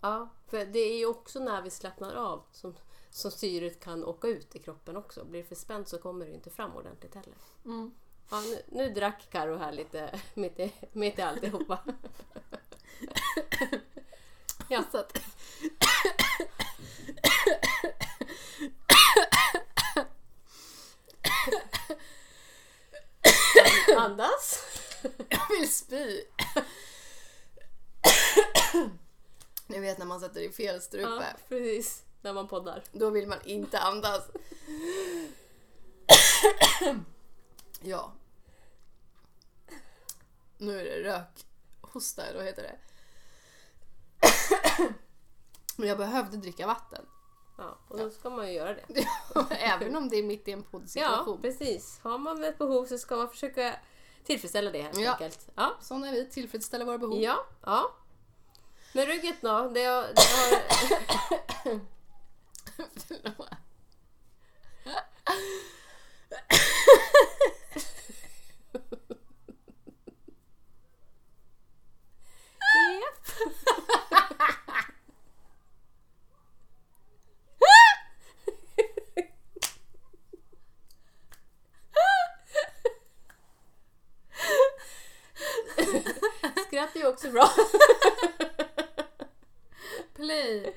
Ja, 0.00 0.28
för 0.46 0.66
det 0.66 0.78
är 0.78 0.98
ju 0.98 1.06
också 1.06 1.38
när 1.38 1.62
vi 1.62 1.70
slappnar 1.70 2.14
av 2.14 2.42
som, 2.52 2.74
som 3.16 3.30
syret 3.30 3.80
kan 3.80 4.04
åka 4.04 4.28
ut 4.28 4.56
i 4.56 4.58
kroppen 4.58 4.96
också. 4.96 5.24
Blir 5.24 5.42
det 5.42 5.48
för 5.48 5.54
spänt 5.54 5.88
så 5.88 5.98
kommer 5.98 6.26
det 6.26 6.32
inte 6.32 6.50
fram 6.50 6.76
ordentligt 6.76 7.14
heller. 7.14 7.34
Mm. 7.64 7.90
Ja, 8.30 8.40
nu, 8.40 8.62
nu 8.68 8.94
drack 8.94 9.28
Karo 9.30 9.56
här 9.56 9.72
lite 9.72 10.20
mitt 10.34 10.60
i, 10.60 10.72
mitt 10.92 11.18
i 11.18 11.22
alltihopa. 11.22 11.78
ja, 14.68 14.84
Så 14.92 14.98
att, 14.98 15.18
andas. 23.96 24.64
jag 25.28 25.48
vill 25.60 25.72
spy. 25.74 26.24
Ni 29.66 29.80
vet 29.80 29.98
när 29.98 30.06
man 30.06 30.20
sätter 30.20 30.40
i 30.40 30.50
fel 30.52 30.74
Ja, 30.74 30.80
strupe. 30.80 31.34
precis. 31.48 32.02
När 32.26 32.32
man 32.32 32.48
poddar. 32.48 32.82
Då 32.92 33.10
vill 33.10 33.28
man 33.28 33.38
inte 33.44 33.78
andas. 33.78 34.22
ja. 37.80 38.12
Nu 40.58 40.80
är 40.80 40.84
det 40.84 41.02
rökhosta, 41.80 42.24
eller 42.26 42.36
vad 42.38 42.46
heter 42.46 42.62
det? 42.62 42.76
Men 45.76 45.88
jag 45.88 45.98
behövde 45.98 46.36
dricka 46.36 46.66
vatten. 46.66 47.06
Ja, 47.58 47.78
och 47.88 47.98
då 47.98 48.10
ska 48.10 48.30
man 48.30 48.46
ju 48.46 48.52
göra 48.52 48.74
det. 48.74 49.06
Även 49.50 49.96
om 49.96 50.08
det 50.08 50.16
är 50.16 50.22
mitt 50.22 50.48
i 50.48 50.52
en 50.52 50.58
Ja, 50.58 50.64
poddsituation. 50.70 51.42
precis. 51.42 52.00
Har 52.02 52.18
man 52.18 52.44
ett 52.44 52.58
behov 52.58 52.86
så 52.86 52.98
ska 52.98 53.16
man 53.16 53.28
försöka 53.28 53.76
tillfredsställa 54.24 54.70
det 54.70 54.82
helt 54.82 54.98
Ja. 54.98 55.12
enkelt. 55.12 55.48
Ja. 55.54 55.76
Sån 55.80 56.04
är 56.04 56.12
vi, 56.12 56.30
tillfredsställa 56.30 56.84
våra 56.84 56.98
behov. 56.98 57.18
Ja, 57.20 57.46
ja. 57.62 57.90
Men 58.92 59.06
rygget 59.06 59.36
då? 59.40 59.48
Det 59.74 59.84
har, 59.84 60.02
det 60.02 60.22
har, 60.22 61.80
Bra. 87.32 87.50
Play! 90.14 90.74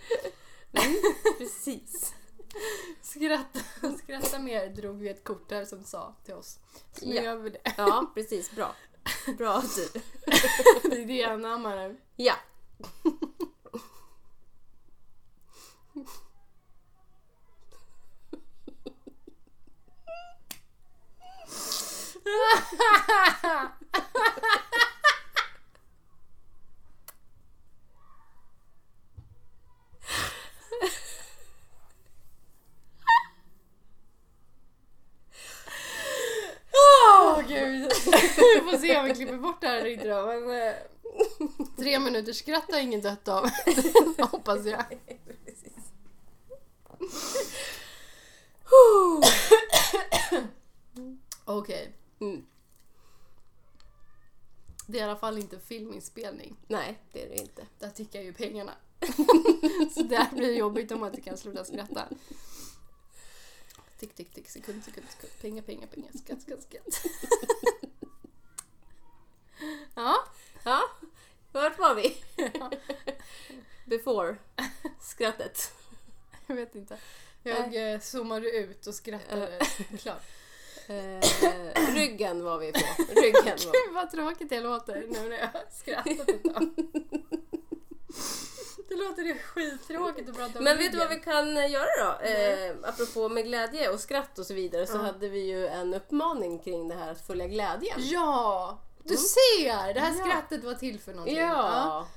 Precis. 1.38 2.14
Skratta, 3.02 3.60
skratta 4.04 4.40
mer 4.40 4.68
drog 4.70 5.00
vi 5.00 5.10
ett 5.10 5.24
kort 5.24 5.50
där 5.50 5.66
som 5.66 5.84
sa 5.84 6.16
till 6.26 6.34
oss. 6.34 6.60
Så 6.94 7.06
nu 7.06 7.16
Ja. 7.16 7.22
gör 7.24 7.36
vi 7.36 7.50
det. 7.50 7.60
Ja, 7.78 8.12
precis. 8.14 8.52
Bra. 8.52 8.76
Bra 9.38 9.64
du. 9.76 10.00
Det 10.90 11.02
är 11.02 11.06
det 11.06 11.14
jag 11.18 11.32
anammar 11.32 11.76
nu. 11.76 11.98
Ja. 12.16 12.34
Vi 39.10 39.16
klipper 39.16 39.38
bort 39.38 39.62
det 39.62 39.68
här 39.68 39.78
eller 39.78 39.90
inte 39.90 40.08
då. 40.08 40.26
Men, 40.26 40.68
eh, 40.68 40.76
tre 41.78 42.00
minuters 42.00 42.38
skratt 42.38 42.72
har 42.72 42.80
ingen 42.80 43.02
dött 43.02 43.28
av. 43.28 43.50
Hoppas 44.32 44.66
jag. 44.66 44.86
Okej. 51.46 51.94
Mm. 52.20 52.46
Det 54.88 55.00
är 55.00 55.02
i 55.02 55.04
alla 55.04 55.20
fall 55.20 55.38
inte 55.38 55.60
filminspelning. 55.60 56.56
Nej, 56.68 57.00
det 57.12 57.24
är 57.24 57.30
det 57.30 57.36
inte. 57.36 57.68
Där 57.80 57.90
tickar 57.90 58.22
ju 58.22 58.34
pengarna. 58.34 58.74
Så 59.94 60.04
det 60.04 60.16
här 60.16 60.36
blir 60.36 60.58
jobbigt 60.58 60.92
om 60.92 61.00
man 61.00 61.10
inte 61.10 61.22
kan 61.22 61.38
sluta 61.38 61.66
skratta. 61.66 62.08
Tick, 64.00 64.16
tick, 64.16 64.34
tick, 64.34 64.50
sekund, 64.50 64.84
sekund, 64.84 65.08
sekund. 65.10 65.34
Pengar, 65.42 65.62
pengar, 65.62 65.88
pengar. 65.88 66.12
Skatt, 66.24 66.42
skatt, 66.42 66.64
skatt. 66.64 67.14
Ja, 69.96 70.26
Ja, 70.64 70.82
vart 71.52 71.80
var 71.80 71.96
vi? 71.96 72.18
Before 73.90 74.36
skrattet. 75.02 75.72
jag 76.48 76.56
vet 76.56 76.76
inte. 76.76 76.98
Jag 77.44 77.94
eh, 77.94 78.00
zoomade 78.00 78.50
ut 78.52 78.88
och 78.88 78.94
skrattade 78.96 79.60
klart. 80.00 80.22
Eh, 80.88 81.94
ryggen 81.94 82.44
var 82.44 82.58
vi 82.60 82.72
på. 82.72 82.80
Ryggen 83.22 83.44
var. 83.46 83.86
Gud 83.86 83.94
vad 83.94 84.12
tråkigt 84.12 84.52
jag 84.52 84.64
låter 84.64 84.96
nu 85.10 85.30
när 85.30 85.38
jag 85.38 85.48
har 85.48 85.64
skrattat 85.72 86.30
ett 86.30 86.44
tag. 86.54 86.70
Det 88.90 88.96
låter 88.96 89.22
ju 89.24 89.36
skittråkigt 89.40 90.30
att 90.30 90.36
prata 90.38 90.58
om 90.60 90.64
Men 90.64 90.78
vet 90.78 90.92
du 90.92 90.98
vad 90.98 91.10
vi 91.10 91.16
kan 91.20 91.72
göra 91.72 92.04
då? 92.20 92.26
Eh, 92.26 92.76
apropå 92.84 93.30
med 93.30 93.44
glädje 93.46 93.90
och 93.90 94.00
skratt 94.00 94.40
och 94.40 94.46
så 94.46 94.54
vidare 94.54 94.88
så 94.88 94.98
Ja. 94.98 95.02
hade 95.02 95.30
vi 95.30 95.40
ju 95.40 95.68
en 95.68 95.94
uppmaning 95.94 96.60
kring 96.60 96.88
det 96.88 96.96
här 96.96 97.12
att 97.12 97.28
följa 97.28 97.48
glädjen. 97.48 97.98
Ja! 97.98 98.80
Du 99.04 99.14
Mm. 99.14 99.18
ser! 99.24 99.94
Det 99.94 100.00
här 100.00 100.16
Ja. 100.20 100.26
skrattet 100.26 100.64
var 100.64 100.74
till 100.74 101.00
för 101.00 101.12
någonting. 101.12 101.38
Ja. 101.38 102.08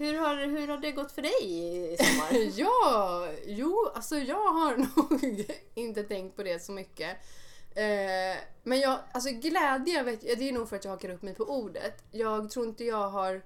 Hur, 0.00 0.18
har, 0.18 0.36
hur 0.36 0.68
har 0.68 0.78
det 0.78 0.92
gått 0.92 1.12
för 1.12 1.22
dig 1.22 1.44
i 1.92 1.96
sommar? 1.96 2.50
Ja, 2.56 3.28
jo, 3.46 3.90
alltså 3.94 4.18
jag 4.18 4.52
har 4.52 4.76
nog 4.96 5.46
inte 5.74 6.02
tänkt 6.02 6.36
på 6.36 6.42
det 6.42 6.62
så 6.62 6.72
mycket. 6.72 7.16
Eh, 7.74 8.36
men 8.62 8.80
jag, 8.80 8.98
alltså 9.12 9.30
glädje, 9.30 10.02
vet, 10.02 10.20
det 10.20 10.48
är 10.48 10.52
nog 10.52 10.68
för 10.68 10.76
att 10.76 10.84
jag 10.84 10.92
hakar 10.92 11.08
upp 11.08 11.22
mig 11.22 11.34
på 11.34 11.44
ordet. 11.44 12.04
Jag 12.10 12.50
tror 12.50 12.66
inte 12.66 12.84
jag 12.84 13.08
har... 13.08 13.42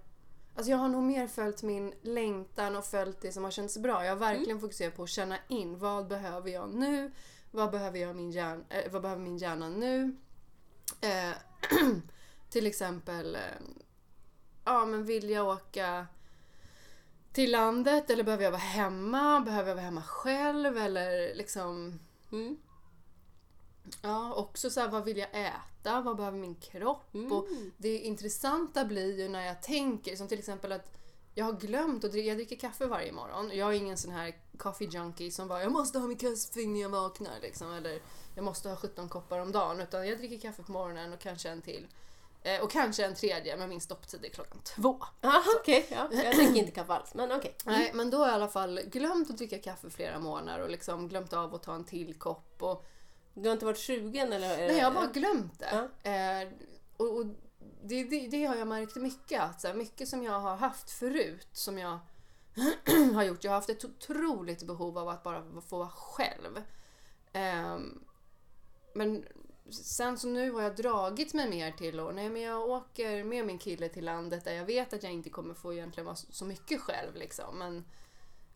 Alltså 0.54 0.70
jag 0.70 0.78
har 0.78 0.88
nog 0.88 1.02
mer 1.02 1.26
följt 1.26 1.62
min 1.62 1.94
längtan 2.02 2.76
och 2.76 2.84
följt 2.84 3.20
det 3.20 3.32
som 3.32 3.44
har 3.44 3.50
känts 3.50 3.78
bra. 3.78 4.04
Jag 4.04 4.10
har 4.10 4.16
verkligen 4.16 4.60
fokuserat 4.60 4.96
på 4.96 5.02
att 5.02 5.08
känna 5.08 5.38
in 5.48 5.78
vad 5.78 6.08
behöver 6.08 6.50
jag 6.50 6.74
nu? 6.74 7.12
Vad 7.50 7.70
behöver, 7.70 7.98
jag 7.98 8.16
min, 8.16 8.30
hjärn, 8.30 8.64
eh, 8.68 8.92
vad 8.92 9.02
behöver 9.02 9.22
min 9.22 9.38
hjärna 9.38 9.68
nu? 9.68 10.16
Eh, 11.00 11.32
till 12.50 12.66
exempel, 12.66 13.34
eh, 13.34 13.40
ja 14.64 14.84
men 14.84 15.04
vill 15.04 15.30
jag 15.30 15.48
åka 15.48 16.06
till 17.32 17.50
landet 17.50 18.10
eller 18.10 18.24
behöver 18.24 18.44
jag 18.44 18.50
vara 18.50 18.60
hemma? 18.60 19.40
Behöver 19.40 19.68
jag 19.68 19.74
vara 19.74 19.84
hemma 19.84 20.02
själv 20.02 20.78
eller 20.78 21.34
liksom... 21.34 22.00
Mm. 22.32 22.56
Ja, 24.02 24.34
också 24.34 24.70
så 24.70 24.80
här, 24.80 24.88
vad 24.88 25.04
vill 25.04 25.18
jag 25.18 25.28
äta? 25.32 26.00
Vad 26.00 26.16
behöver 26.16 26.38
min 26.38 26.54
kropp? 26.54 27.14
Mm. 27.14 27.32
Och 27.32 27.46
det 27.76 27.98
intressanta 27.98 28.84
blir 28.84 29.18
ju 29.18 29.28
när 29.28 29.46
jag 29.46 29.62
tänker, 29.62 30.16
som 30.16 30.28
till 30.28 30.38
exempel 30.38 30.72
att 30.72 30.98
jag 31.34 31.44
har 31.44 31.52
glömt 31.52 32.04
att 32.04 32.10
dricka, 32.10 32.28
jag 32.28 32.36
dricker 32.36 32.56
kaffe 32.56 32.86
varje 32.86 33.12
morgon. 33.12 33.50
Jag 33.54 33.68
är 33.68 33.72
ingen 33.72 33.96
sån 33.96 34.12
här 34.12 34.34
coffee 34.58 34.88
junkie 34.92 35.30
som 35.30 35.48
bara 35.48 35.62
jag 35.62 35.72
måste 35.72 35.98
ha 35.98 36.06
min 36.06 36.18
kaffe 36.18 36.66
när 36.66 36.80
jag 36.80 36.88
vaknar 36.88 37.40
liksom. 37.42 37.72
Eller 37.72 38.02
jag 38.34 38.44
måste 38.44 38.68
ha 38.68 38.76
17 38.76 39.08
koppar 39.08 39.38
om 39.38 39.52
dagen. 39.52 39.80
Utan 39.80 40.08
jag 40.08 40.18
dricker 40.18 40.38
kaffe 40.38 40.62
på 40.62 40.72
morgonen 40.72 41.12
och 41.12 41.20
kanske 41.20 41.48
en 41.48 41.62
till. 41.62 41.86
Eh, 42.44 42.60
och 42.62 42.70
kanske 42.70 43.04
en 43.04 43.14
tredje, 43.14 43.56
men 43.56 43.68
min 43.68 43.80
stopptid 43.80 44.24
är 44.24 44.28
klockan 44.28 44.60
två. 44.64 45.02
Okej, 45.60 45.86
ja. 45.90 46.08
Jag 46.12 46.36
tänker 46.36 46.60
inte 46.60 46.72
kaffe 46.72 46.92
alls, 46.92 47.14
men 47.14 47.32
okej. 47.32 47.56
Nej, 47.64 47.90
men 47.94 48.10
då 48.10 48.18
har 48.18 48.24
jag 48.24 48.32
i 48.32 48.34
alla 48.34 48.48
fall 48.48 48.80
glömt 48.86 49.30
att 49.30 49.38
dricka 49.38 49.58
kaffe 49.58 49.90
flera 49.90 50.18
månader 50.18 50.62
och 50.64 50.70
liksom 50.70 51.08
glömt 51.08 51.32
av 51.32 51.54
att 51.54 51.62
ta 51.62 51.74
en 51.74 51.84
till 51.84 52.14
kopp. 52.14 52.62
Och, 52.62 52.84
Du 53.34 53.48
har 53.48 53.52
inte 53.52 53.64
varit 53.64 53.78
sugen 53.78 54.32
eller? 54.32 54.56
nej, 54.56 54.78
jag 54.78 54.84
har 54.84 54.92
bara 54.94 55.06
glömt 55.06 55.58
det. 55.58 55.88
Eh, 56.10 56.48
och, 56.96 57.16
och 57.16 57.26
det, 57.82 58.04
det, 58.04 58.26
det 58.28 58.44
har 58.44 58.56
jag 58.56 58.68
märkt 58.68 58.96
mycket. 58.96 59.40
Att 59.42 59.60
så 59.60 59.66
här, 59.66 59.74
mycket 59.74 60.08
som 60.08 60.22
jag 60.22 60.40
har 60.40 60.56
haft 60.56 60.90
förut 60.90 61.48
som 61.52 61.78
jag 61.78 61.98
har 63.14 63.22
gjort. 63.22 63.44
Jag 63.44 63.50
har 63.50 63.56
haft 63.56 63.70
ett 63.70 63.84
otroligt 63.84 64.62
behov 64.62 64.98
av 64.98 65.08
att 65.08 65.22
bara 65.22 65.42
få 65.68 65.78
vara 65.78 65.88
själv. 65.88 66.62
Ehm, 67.32 68.04
men 68.94 69.24
sen 69.70 70.18
så 70.18 70.28
nu 70.28 70.50
har 70.50 70.62
jag 70.62 70.76
dragit 70.76 71.34
mig 71.34 71.50
mer 71.50 71.72
till 71.72 72.00
att 72.00 72.14
nej, 72.14 72.30
men 72.30 72.42
jag 72.42 72.70
åker 72.70 73.24
med 73.24 73.46
min 73.46 73.58
kille 73.58 73.88
till 73.88 74.04
landet 74.04 74.44
där 74.44 74.52
jag 74.52 74.64
vet 74.64 74.92
att 74.92 75.02
jag 75.02 75.12
inte 75.12 75.30
kommer 75.30 75.54
få 75.54 75.72
egentligen 75.72 76.04
vara 76.06 76.16
så 76.16 76.44
mycket 76.44 76.80
själv. 76.80 77.16
Liksom. 77.16 77.58
Men 77.58 77.84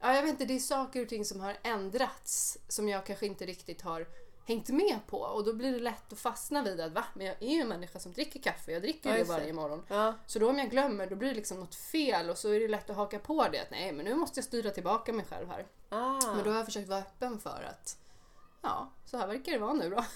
ja, 0.00 0.14
jag 0.14 0.22
vet 0.22 0.30
inte, 0.30 0.44
det 0.44 0.54
är 0.54 0.58
saker 0.58 1.02
och 1.02 1.08
ting 1.08 1.25
som 1.25 1.40
har 1.40 1.56
ändrats 1.62 2.58
som 2.68 2.88
jag 2.88 3.06
kanske 3.06 3.26
inte 3.26 3.46
riktigt 3.46 3.82
har 3.82 4.06
hängt 4.46 4.68
med 4.68 4.98
på 5.06 5.18
och 5.18 5.44
då 5.44 5.52
blir 5.52 5.72
det 5.72 5.78
lätt 5.78 6.12
att 6.12 6.18
fastna 6.18 6.62
vid 6.62 6.80
att 6.80 6.92
va, 6.92 7.04
men 7.14 7.26
jag 7.26 7.42
är 7.42 7.48
ju 7.48 7.60
en 7.60 7.68
människa 7.68 7.98
som 7.98 8.12
dricker 8.12 8.40
kaffe, 8.40 8.72
jag 8.72 8.82
dricker 8.82 9.10
Ja, 9.10 9.16
ju 9.16 9.22
det. 9.25 9.28
varje 9.28 9.52
morgon. 9.52 9.82
Ja. 9.88 10.14
Så 10.26 10.38
då 10.38 10.50
om 10.50 10.58
jag 10.58 10.70
glömmer 10.70 11.06
då 11.06 11.16
blir 11.16 11.28
det 11.28 11.34
liksom 11.34 11.60
något 11.60 11.75
fel 11.75 12.30
och 12.30 12.38
så 12.38 12.48
är 12.48 12.60
det 12.60 12.68
lätt 12.68 12.90
att 12.90 12.96
haka 12.96 13.18
på 13.18 13.48
det 13.52 13.60
att 13.62 13.70
nej 13.70 13.92
men 13.92 14.04
nu 14.04 14.14
måste 14.14 14.38
jag 14.38 14.44
styra 14.44 14.70
tillbaka 14.70 15.12
mig 15.12 15.26
själv 15.26 15.48
här. 15.48 15.66
Ah. 15.88 16.34
Men 16.34 16.44
då 16.44 16.50
har 16.50 16.56
jag 16.56 16.64
försökt 16.66 16.88
vara 16.88 16.98
öppen 17.00 17.38
för 17.38 17.66
att 17.70 17.98
ja, 18.66 18.90
så 19.04 19.16
här 19.16 19.26
verkar 19.26 19.52
det 19.52 19.58
vara 19.58 19.73
nu 19.73 19.90
då. 19.90 20.04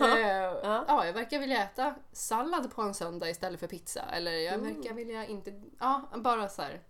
Eh, 0.00 0.28
ja, 0.62 1.06
jag 1.06 1.12
verkar 1.12 1.38
vilja 1.38 1.62
äta 1.64 1.94
sallad 2.12 2.74
på 2.74 2.82
en 2.82 2.94
söndag 2.94 3.30
istället 3.30 3.60
för 3.60 3.66
pizza 3.66 4.02
eller 4.02 4.32
jag 4.32 4.54
Mm. 4.54 4.74
verkar 4.76 4.94
vilja 4.94 5.26
inte, 5.26 5.62
ja 5.80 6.02
bara 6.16 6.48
så 6.48 6.62
här. 6.62 6.82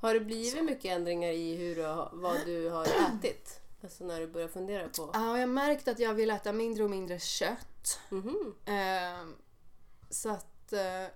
Har 0.00 0.14
det 0.14 0.20
blivit 0.20 0.64
mycket 0.64 0.84
ändringar 0.96 1.30
i 1.30 1.56
hur 1.56 1.74
du 1.76 1.82
vad 2.12 2.36
du 2.46 2.70
har 2.70 2.84
ätit? 3.18 3.60
Alltså 3.82 4.04
när 4.04 4.20
du 4.20 4.26
börjar 4.26 4.48
fundera 4.48 4.88
på... 4.88 5.10
Ja, 5.14 5.20
jag 5.32 5.38
har 5.38 5.46
märkt 5.46 5.88
att 5.88 5.98
jag 5.98 6.14
vill 6.14 6.30
äta 6.30 6.52
mindre 6.52 6.84
och 6.84 6.90
mindre 6.90 7.18
kött. 7.18 8.00
Mhm. 8.08 8.54
Eh, 8.66 9.26
så 10.10 10.28
att 10.30 10.72
eh, 10.72 11.06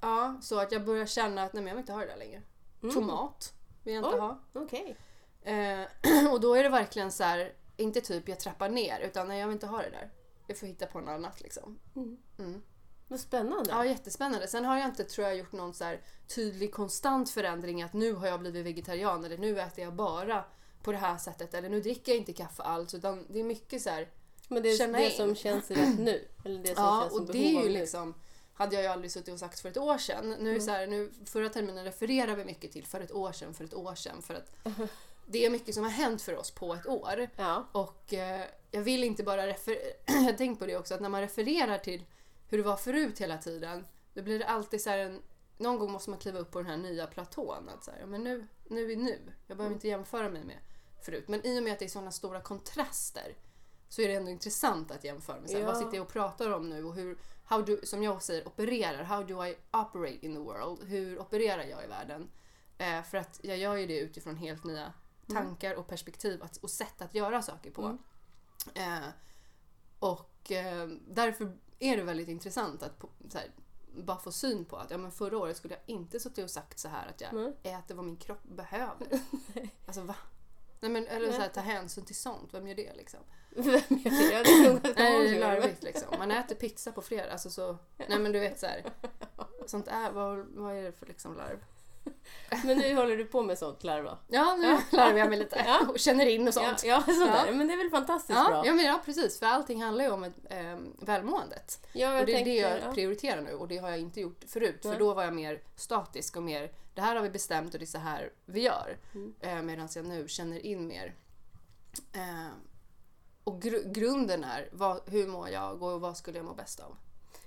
ja, 0.00 0.36
så 0.42 0.58
att 0.58 0.72
jag 0.72 0.84
börjar 0.84 1.06
känna 1.06 1.42
att 1.42 1.52
nej 1.52 1.62
men 1.62 1.68
jag 1.68 1.74
vill 1.74 1.82
inte 1.82 1.92
ha 1.92 2.00
det 2.00 2.06
där 2.06 2.16
längre. 2.16 2.42
Mm. 2.82 2.94
Tomat 2.94 3.52
vill 3.82 3.94
jag 3.94 4.04
inte 4.04 4.14
Oj. 4.16 4.20
ha. 4.20 4.38
Okej. 4.52 4.96
Eh, 5.44 5.82
och 6.32 6.40
då 6.40 6.54
är 6.54 6.62
det 6.62 6.68
verkligen 6.68 7.12
så 7.12 7.24
här, 7.24 7.52
inte 7.76 8.00
typ 8.00 8.28
jag 8.28 8.40
trappar 8.40 8.68
ner 8.68 9.00
utan 9.00 9.28
nej 9.28 9.40
jag 9.40 9.46
vill 9.46 9.54
inte 9.54 9.66
ha 9.66 9.78
det 9.82 9.90
där. 9.90 10.10
Jag 10.46 10.58
får 10.58 10.66
hitta 10.66 10.86
på 10.86 11.00
något 11.00 11.08
annat 11.10 11.40
liksom. 11.40 11.78
Mm. 11.96 12.16
Mm. 12.38 12.62
Vad 13.08 13.20
spännande. 13.20 13.70
Ja, 13.70 13.86
jättespännande. 13.86 14.46
Sen 14.48 14.64
har 14.64 14.76
jag 14.78 14.86
inte, 14.88 15.04
tror 15.04 15.26
jag, 15.26 15.36
gjort 15.36 15.52
någon 15.52 15.74
så 15.74 15.84
här 15.84 16.00
tydlig 16.34 16.72
konstant 16.74 17.30
förändring 17.30 17.82
att 17.82 17.92
nu 17.92 18.12
har 18.12 18.26
jag 18.26 18.40
blivit 18.40 18.66
vegetarian 18.66 19.24
eller 19.24 19.38
nu 19.38 19.60
äter 19.60 19.84
jag 19.84 19.94
bara 19.94 20.44
på 20.82 20.92
det 20.92 20.98
här 20.98 21.16
sättet 21.18 21.54
eller 21.54 21.68
nu 21.68 21.80
dricker 21.80 22.12
jag 22.12 22.18
inte 22.18 22.32
kaffe 22.32 22.62
alls 22.62 22.94
utan 22.94 23.26
det 23.30 23.40
är 23.40 23.44
mycket 23.44 23.82
så 23.82 23.90
här 23.90 24.08
Men 24.48 24.62
det 24.62 24.68
är 24.72 24.76
Känna 24.78 24.98
det 24.98 25.04
in. 25.10 25.16
som 25.16 25.34
känns 25.34 25.70
rätt 25.70 25.98
nu. 25.98 26.28
Eller 26.44 26.58
det 26.62 26.74
som 26.74 26.84
Ja, 26.84 27.00
känns 27.00 27.12
som 27.14 27.22
och 27.26 27.32
det 27.32 27.38
är 27.46 27.62
ju 27.62 27.68
nu. 27.68 27.68
liksom 27.68 28.14
hade 28.54 28.74
jag 28.74 28.82
ju 28.82 28.88
aldrig 28.88 29.12
suttit 29.12 29.32
och 29.34 29.38
sagt 29.40 29.60
för 29.60 29.68
ett 29.68 29.76
år 29.76 29.98
sedan. 29.98 30.30
Nu, 30.40 30.50
Mm. 30.50 30.60
så 30.60 30.70
här, 30.70 30.86
nu 30.86 31.12
Förra 31.26 31.48
terminen 31.48 31.84
refererar 31.84 32.36
vi 32.36 32.44
mycket 32.44 32.72
till 32.72 32.86
för 32.86 33.00
ett 33.00 33.12
år 33.12 33.32
sedan, 33.32 33.54
för 33.54 33.64
ett 33.64 33.74
år 33.74 33.94
sedan. 33.94 34.22
För 34.22 34.34
att 34.34 34.54
det 35.26 35.46
är 35.46 35.50
mycket 35.50 35.74
som 35.74 35.84
har 35.84 35.90
hänt 35.90 36.22
för 36.22 36.36
oss 36.36 36.50
på 36.50 36.74
ett 36.74 36.86
år. 36.86 37.28
Ja. 37.36 37.66
Och 37.72 38.14
eh, 38.14 38.44
jag 38.70 38.82
vill 38.82 39.04
inte 39.04 39.22
bara 39.22 39.46
referera... 39.46 39.80
jag 40.26 40.38
tänkt 40.38 40.58
på 40.58 40.66
det 40.66 40.76
också, 40.76 40.94
att 40.94 41.00
när 41.00 41.08
man 41.08 41.20
refererar 41.20 41.78
till 41.78 42.04
hur 42.48 42.58
det 42.58 42.64
var 42.64 42.76
förut 42.76 43.18
hela 43.20 43.38
tiden, 43.38 43.86
då 44.14 44.22
blir 44.22 44.38
det 44.38 44.46
alltid 44.46 44.80
så 44.82 44.90
här 44.90 44.98
en... 44.98 45.22
Någon 45.58 45.78
gång 45.78 45.92
måste 45.92 46.10
man 46.10 46.18
kliva 46.18 46.38
upp 46.38 46.50
på 46.50 46.58
den 46.58 46.70
här 46.70 46.76
nya 46.76 47.06
platån. 47.06 47.68
Att 47.68 47.84
så 47.84 47.90
här, 47.90 48.06
men 48.06 48.24
nu, 48.24 48.46
nu 48.68 48.92
är 48.92 48.96
nu. 48.96 49.18
Jag 49.46 49.56
behöver 49.56 49.64
Mm. 49.66 49.72
inte 49.76 49.88
jämföra 49.88 50.28
mig 50.30 50.44
med 50.44 50.58
förut. 51.04 51.24
Men 51.28 51.46
i 51.46 51.58
och 51.58 51.62
med 51.62 51.72
att 51.72 51.78
det 51.78 51.84
är 51.84 51.88
sådana 51.88 52.10
stora 52.10 52.40
kontraster 52.40 53.36
så 53.88 54.02
är 54.02 54.08
det 54.08 54.14
ändå 54.14 54.30
intressant 54.30 54.90
att 54.90 55.04
jämföra 55.04 55.40
med. 55.40 55.50
Så 55.50 55.56
här, 55.56 55.62
Ja. 55.62 55.66
Vad 55.66 55.76
sitter 55.78 55.94
jag 55.94 56.02
och 56.02 56.12
pratar 56.12 56.50
om 56.50 56.68
nu 56.70 56.84
och 56.84 56.94
hur, 56.94 57.18
how 57.44 57.62
do, 57.62 57.76
som 57.82 58.02
jag 58.02 58.22
säger, 58.22 58.48
opererar. 58.48 59.02
How 59.02 59.22
do 59.22 59.46
I 59.46 59.56
operate 59.72 60.26
in 60.26 60.34
the 60.34 60.40
world? 60.40 60.84
Hur 60.84 61.18
opererar 61.18 61.62
jag 61.64 61.84
i 61.84 61.86
världen? 61.86 62.30
Eh, 62.78 63.02
för 63.02 63.18
att 63.18 63.40
jag 63.42 63.58
gör 63.58 63.76
ju 63.76 63.86
det 63.86 63.98
utifrån 63.98 64.36
helt 64.36 64.64
nya 64.64 64.92
tankar 65.28 65.74
och 65.74 65.88
perspektiv 65.88 66.42
att, 66.42 66.56
och 66.56 66.70
sätt 66.70 67.02
att 67.02 67.14
göra 67.14 67.42
saker 67.42 67.70
på. 67.70 67.82
Mm. 67.82 67.98
Eh, 68.74 69.08
och 69.98 70.52
eh, 70.52 70.88
därför 71.08 71.58
är 71.78 71.96
det 71.96 72.02
väldigt 72.02 72.28
intressant 72.28 72.82
att 72.82 73.04
här, 73.34 73.50
bara 73.96 74.18
få 74.18 74.32
syn 74.32 74.64
på 74.64 74.76
att 74.76 74.90
ja, 74.90 74.98
men 74.98 75.12
förra 75.12 75.38
året 75.38 75.56
skulle 75.56 75.74
jag 75.74 75.82
inte 75.86 76.20
suttit 76.20 76.44
och 76.44 76.50
sagt 76.50 76.78
så 76.78 76.88
här 76.88 77.06
att 77.08 77.20
jag 77.20 77.32
Nej. 77.32 77.52
äter 77.62 77.94
vad 77.94 78.04
min 78.04 78.16
kropp 78.16 78.42
behöver. 78.42 79.20
alltså 79.86 80.02
va? 80.02 80.16
Nej, 80.80 80.90
men, 80.90 81.06
eller 81.06 81.32
så 81.32 81.38
här, 81.38 81.48
ta 81.48 81.60
hänsyn 81.60 82.04
till 82.04 82.16
sånt, 82.16 82.54
vem 82.54 82.68
gör 82.68 82.74
det 82.74 82.94
liksom? 82.94 83.20
Vem 83.50 83.98
gör 83.98 84.44
det? 84.44 84.74
Att 84.74 84.82
Nej, 84.96 85.22
det 85.22 85.28
är 85.28 85.34
det. 85.34 85.40
larvigt 85.40 85.82
liksom. 85.82 86.18
Man 86.18 86.30
äter 86.30 86.54
pizza 86.54 86.92
på 86.92 87.02
fredag, 87.02 87.32
alltså 87.32 87.50
så... 87.50 87.78
Nej 88.08 88.18
men 88.18 88.32
du 88.32 88.40
vet 88.40 88.60
så 88.60 88.66
här. 88.66 88.84
Sånt 89.66 89.88
är, 89.88 90.10
vad, 90.10 90.38
vad 90.38 90.74
är 90.74 90.82
det 90.82 90.92
för 90.92 91.06
liksom 91.06 91.36
larv? 91.36 91.64
Men 92.64 92.78
nu 92.78 92.94
håller 92.94 93.16
du 93.16 93.24
på 93.24 93.42
med 93.42 93.58
sånt 93.58 93.84
larv? 93.84 94.08
Ja, 94.28 94.56
nu 94.56 94.66
Ja. 94.66 94.80
larvar 94.90 95.18
jag 95.18 95.28
mig 95.28 95.38
lite 95.38 95.62
Ja. 95.66 95.86
och 95.88 95.98
känner 95.98 96.26
in 96.26 96.40
och 96.42 96.48
Ja, 96.48 96.52
sånt. 96.52 96.84
ja, 96.84 97.02
sådär. 97.02 97.44
Ja. 97.46 97.52
Men 97.52 97.66
det 97.68 97.72
är 97.74 97.78
väl 97.78 97.90
fantastiskt 97.90 98.38
Ja, 98.38 98.48
bra? 98.48 98.66
ja, 98.66 98.72
men 98.72 98.84
ja, 98.84 99.00
precis. 99.04 99.38
För 99.38 99.46
allting 99.46 99.82
handlar 99.82 100.04
ju 100.04 100.10
om 100.10 100.24
ett, 100.24 100.34
eh, 100.50 100.78
välmåendet. 101.00 101.86
Ja, 101.92 102.20
och 102.20 102.26
det 102.26 102.32
är 102.32 102.36
tänkte, 102.36 102.50
det 102.50 102.56
jag 102.56 102.78
ja. 102.80 102.92
prioriterar 102.94 103.40
nu 103.40 103.52
och 103.52 103.68
det 103.68 103.76
har 103.78 103.90
jag 103.90 103.98
inte 104.00 104.20
gjort 104.20 104.44
förut. 104.48 104.82
För 104.82 104.98
då 104.98 105.14
var 105.14 105.24
jag 105.24 105.34
mer 105.34 105.62
statisk 105.76 106.36
och 106.36 106.42
mer, 106.42 106.72
det 106.94 107.00
här 107.00 107.16
har 107.16 107.22
vi 107.22 107.30
bestämt 107.30 107.74
och 107.74 107.80
det 107.80 107.84
är 107.84 107.86
så 107.86 107.98
här 107.98 108.32
vi 108.44 108.60
gör. 108.62 108.98
Mm. 109.14 109.34
Eh, 109.40 109.62
Medan 109.62 109.88
jag 109.94 110.04
nu 110.06 110.28
känner 110.28 110.66
in 110.66 110.86
mer. 110.86 111.14
Eh, 112.12 112.48
och 113.44 113.62
gru- 113.62 113.92
grunden 113.92 114.44
är, 114.44 114.68
vad, 114.72 115.00
hur 115.08 115.26
mår 115.26 115.48
jag 115.48 115.82
och 115.82 116.00
vad 116.00 116.16
skulle 116.16 116.38
jag 116.38 116.44
må 116.44 116.54
bäst 116.54 116.80
av? 116.80 116.96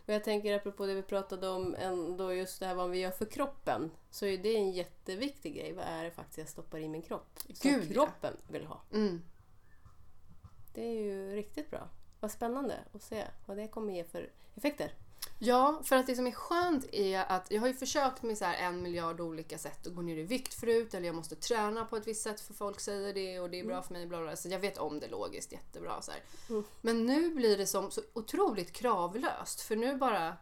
Och 0.07 0.13
jag 0.13 0.23
tänker 0.23 0.55
apropå 0.55 0.85
det 0.85 0.93
vi 0.93 1.01
pratade 1.01 1.49
om, 1.49 1.75
ändå 1.79 2.33
just 2.33 2.59
det 2.59 2.65
här 2.65 2.75
vad 2.75 2.89
vi 2.89 2.99
gör 2.99 3.11
för 3.11 3.25
kroppen. 3.25 3.91
Så 4.09 4.25
är 4.25 4.37
det 4.37 4.55
en 4.55 4.71
jätteviktig 4.71 5.55
grej. 5.55 5.73
Vad 5.73 5.85
är 5.85 6.03
det 6.03 6.11
faktiskt 6.11 6.37
jag 6.37 6.49
stoppar 6.49 6.79
i 6.79 6.87
min 6.87 7.01
kropp? 7.01 7.39
Som 7.39 7.71
Gud, 7.71 7.83
ja. 7.89 7.93
kroppen 7.93 8.33
vill 8.47 8.65
ha. 8.65 8.81
Mm. 8.93 9.21
Det 10.73 10.81
är 10.81 11.01
ju 11.01 11.35
riktigt 11.35 11.69
bra. 11.69 11.89
Vad 12.19 12.31
spännande 12.31 12.75
att 12.93 13.01
se 13.01 13.23
vad 13.45 13.57
det 13.57 13.67
kommer 13.67 13.93
ge 13.93 14.03
för 14.03 14.29
effekter. 14.55 14.91
Ja, 15.39 15.81
för 15.83 15.95
att 15.95 16.07
det 16.07 16.15
som 16.15 16.27
är 16.27 16.31
skönt 16.31 16.85
är 16.91 17.31
att 17.31 17.51
jag 17.51 17.61
har 17.61 17.67
ju 17.67 17.73
försökt 17.73 18.23
med 18.23 18.37
så 18.37 18.45
här 18.45 18.57
en 18.57 18.81
miljard 18.81 19.21
olika 19.21 19.57
sätt 19.57 19.87
att 19.87 19.95
gå 19.95 20.01
ner 20.01 20.17
i 20.17 20.23
vikt 20.23 20.53
förut 20.53 20.93
eller 20.93 21.05
jag 21.05 21.15
måste 21.15 21.35
träna 21.35 21.85
på 21.85 21.97
ett 21.97 22.07
visst 22.07 22.23
sätt 22.23 22.41
för 22.41 22.53
folk 22.53 22.79
säger 22.79 23.13
det 23.13 23.39
och 23.39 23.49
det 23.49 23.59
är 23.59 23.65
bra 23.65 23.81
för 23.81 23.93
mig. 23.93 24.07
Bla 24.07 24.21
bla. 24.21 24.35
Så 24.35 24.49
jag 24.49 24.59
vet 24.59 24.77
om 24.77 24.99
det 24.99 25.07
logiskt 25.07 25.51
jättebra. 25.51 26.01
Så. 26.01 26.11
Mm. 26.49 26.63
Men 26.81 27.05
nu 27.05 27.29
blir 27.29 27.57
det 27.57 27.67
som 27.67 27.91
så 27.91 28.01
otroligt 28.13 28.71
kravlöst 28.71 29.61
för 29.61 29.75
nu 29.75 29.95
bara 29.95 30.37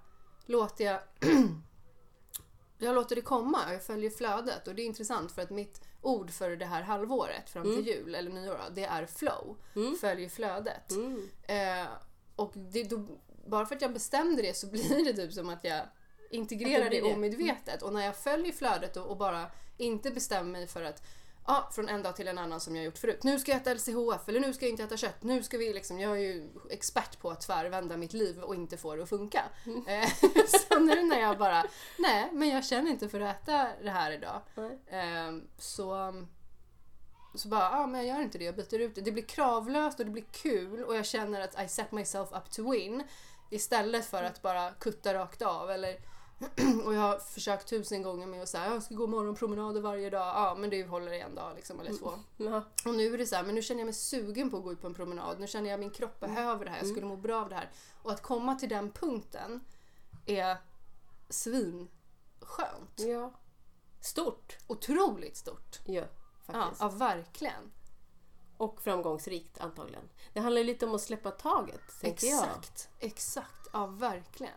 låter 0.46 0.86
jag 0.86 1.00
jag 2.78 2.96
låter 2.96 3.16
det 3.16 3.22
komma, 3.22 3.74
jag 3.74 3.84
följer 3.84 4.10
flödet 4.10 4.68
och 4.68 4.76
det 4.76 4.82
är 4.82 4.86
intressant 4.86 5.32
för 5.32 5.42
att 5.42 5.50
mitt 5.50 5.82
ord 6.02 6.32
för 6.32 6.56
det 6.56 6.66
här 6.66 6.82
halvåret 6.82 7.50
fram 7.50 7.64
till 7.64 7.88
jul 7.88 8.16
eller 8.16 8.32
nyår 8.32 8.60
det 8.72 8.84
är 8.84 9.06
flow. 9.06 9.58
Mm. 9.76 9.96
Följ 9.96 10.30
flödet. 10.30 10.92
Mm. 10.92 11.30
Eh, 11.48 11.88
och 12.36 12.52
det, 12.56 12.84
då, 12.84 13.06
bara 13.46 13.66
för 13.66 13.76
att 13.76 13.82
jag 13.82 13.94
bestämde 13.94 14.42
det 14.42 14.54
så 14.58 14.68
blir 14.72 15.06
det 15.06 15.14
typ 15.14 15.34
som 15.34 15.50
att 15.50 15.64
jag 15.64 15.82
integrerar 16.30 16.86
Att 16.86 16.92
det 16.92 17.02
det, 17.02 17.14
omedvetet. 17.14 17.82
Och 17.82 17.94
när 17.94 18.06
jag 18.06 18.16
följer 18.16 18.54
flödet 18.54 18.98
och, 18.98 19.08
och 19.08 19.18
bara 19.18 19.46
inte 19.78 20.12
bestämmer 20.12 20.52
mig 20.52 20.68
för 20.68 20.84
att 20.84 21.02
ja, 21.48 21.70
från 21.72 21.90
en 21.90 22.04
dag 22.04 22.16
till 22.16 22.28
en 22.28 22.38
annan 22.38 22.60
som 22.60 22.76
jag 22.76 22.86
gjort 22.86 22.98
förut. 22.98 23.24
Nu 23.24 23.40
ska 23.40 23.52
jag 23.52 23.62
äta 23.62 23.74
LCHF 23.74 24.30
eller 24.30 24.40
nu 24.40 24.54
ska 24.54 24.66
jag 24.66 24.72
inte 24.72 24.84
äta 24.84 24.98
kött. 24.98 25.24
Nu 25.24 25.44
ska 25.44 25.58
vi 25.58 25.74
liksom, 25.74 26.00
jag 26.00 26.12
är 26.12 26.22
ju 26.22 26.50
expert 26.70 27.20
på 27.20 27.30
att 27.30 27.42
tvärvända 27.42 27.98
mitt 27.98 28.14
liv 28.14 28.40
och 28.40 28.56
inte 28.56 28.78
få 28.78 28.96
det 28.96 29.04
att 29.04 29.10
funka. 29.10 29.44
Mm. 29.66 29.84
Eh, 29.88 30.10
så 30.48 30.80
nu 30.80 31.04
när 31.04 31.20
jag 31.20 31.38
bara, 31.38 31.64
nej 31.98 32.30
men 32.34 32.50
jag 32.50 32.66
känner 32.66 32.92
inte 32.92 33.10
för 33.10 33.20
att 33.20 33.42
äta 33.42 33.68
det 33.84 33.90
här 33.90 34.12
idag. 34.12 34.42
Eh, 34.88 35.38
så 35.58 36.14
så 37.36 37.48
bara, 37.48 37.62
ja 37.62 37.78
ah, 37.78 37.88
men 37.88 38.06
jag 38.06 38.16
gör 38.16 38.24
inte 38.24 38.38
det, 38.38 38.46
jag 38.46 38.56
byter 38.56 38.80
ut 38.80 38.96
det. 38.96 39.02
Det 39.02 39.12
blir 39.12 39.24
kravlöst 39.24 40.00
och 40.00 40.06
det 40.06 40.12
blir 40.12 40.26
kul 40.32 40.84
och 40.84 40.96
jag 40.96 41.06
känner 41.06 41.42
att 41.42 41.64
I 41.66 41.68
set 41.68 41.92
myself 41.92 42.30
up 42.32 42.52
to 42.52 42.72
win. 42.72 43.04
Istället 43.56 44.06
för 44.06 44.24
att 44.24 44.42
bara 44.42 44.72
kutta 44.72 45.14
rakt 45.14 45.42
av. 45.42 45.72
Eller, 45.72 45.98
och 46.86 46.94
jag 46.94 47.02
har 47.02 47.20
försökt 47.20 47.68
tusen 47.70 48.02
gånger 48.04 48.28
med 48.28 48.42
att 48.44 48.50
säga 48.50 48.74
jag 48.74 48.84
ska 48.84 48.96
gå 48.96 49.08
morgonpromenader 49.08 49.82
varje 49.82 50.10
dag. 50.10 50.28
Ja 50.36 50.56
men 50.60 50.70
det 50.70 50.84
håller 50.84 51.14
i 51.14 51.20
en 51.20 51.36
dag 51.36 51.56
liksom, 51.56 51.80
eller 51.80 51.94
två. 51.94 52.12
Ja. 52.38 52.64
Och 52.86 52.96
nu 52.96 53.14
är 53.14 53.18
det 53.18 53.26
så 53.26 53.36
här, 53.36 53.44
men 53.44 53.56
nu 53.56 53.62
känner 53.62 53.80
jag 53.82 53.86
mig 53.86 53.94
sugen 53.94 54.50
på 54.52 54.58
att 54.58 54.64
gå 54.64 54.72
ut 54.74 54.82
på 54.82 54.88
en 54.88 54.94
promenad. 54.94 55.40
Nu 55.40 55.48
känner 55.48 55.70
jag 55.70 55.74
att 55.74 55.80
min 55.80 55.90
kropp 55.92 56.20
behöver 56.20 56.66
det 56.66 56.72
här, 56.72 56.78
jag 56.78 56.88
skulle 56.88 57.06
må 57.06 57.16
bra 57.16 57.42
av 57.42 57.50
det 57.50 57.56
här. 57.56 57.70
Och 58.04 58.12
att 58.12 58.22
komma 58.22 58.56
till 58.56 58.70
den 58.70 58.92
punkten 58.92 59.60
är 60.26 60.58
svinskönt. 61.30 62.94
ja. 62.96 63.32
Stort. 64.02 64.58
Otroligt 64.68 65.38
stort. 65.38 65.80
Ja, 65.86 66.04
Ja, 66.48 66.54
faktiskt. 66.54 66.82
ja, 66.82 66.90
verkligen. 66.90 67.72
Och 68.58 68.82
framgångsrikt 68.82 69.60
antagligen. 69.62 70.10
Det 70.34 70.40
handlar 70.40 70.60
ju 70.62 70.68
lite 70.68 70.86
om 70.86 70.96
att 70.96 71.02
släppa 71.02 71.32
taget, 71.32 71.82
tänker 72.02 72.28
jag. 72.28 72.44
Exakt, 72.44 72.90
exakt. 73.00 73.68
Ja, 73.74 73.86
verkligen. 73.86 74.54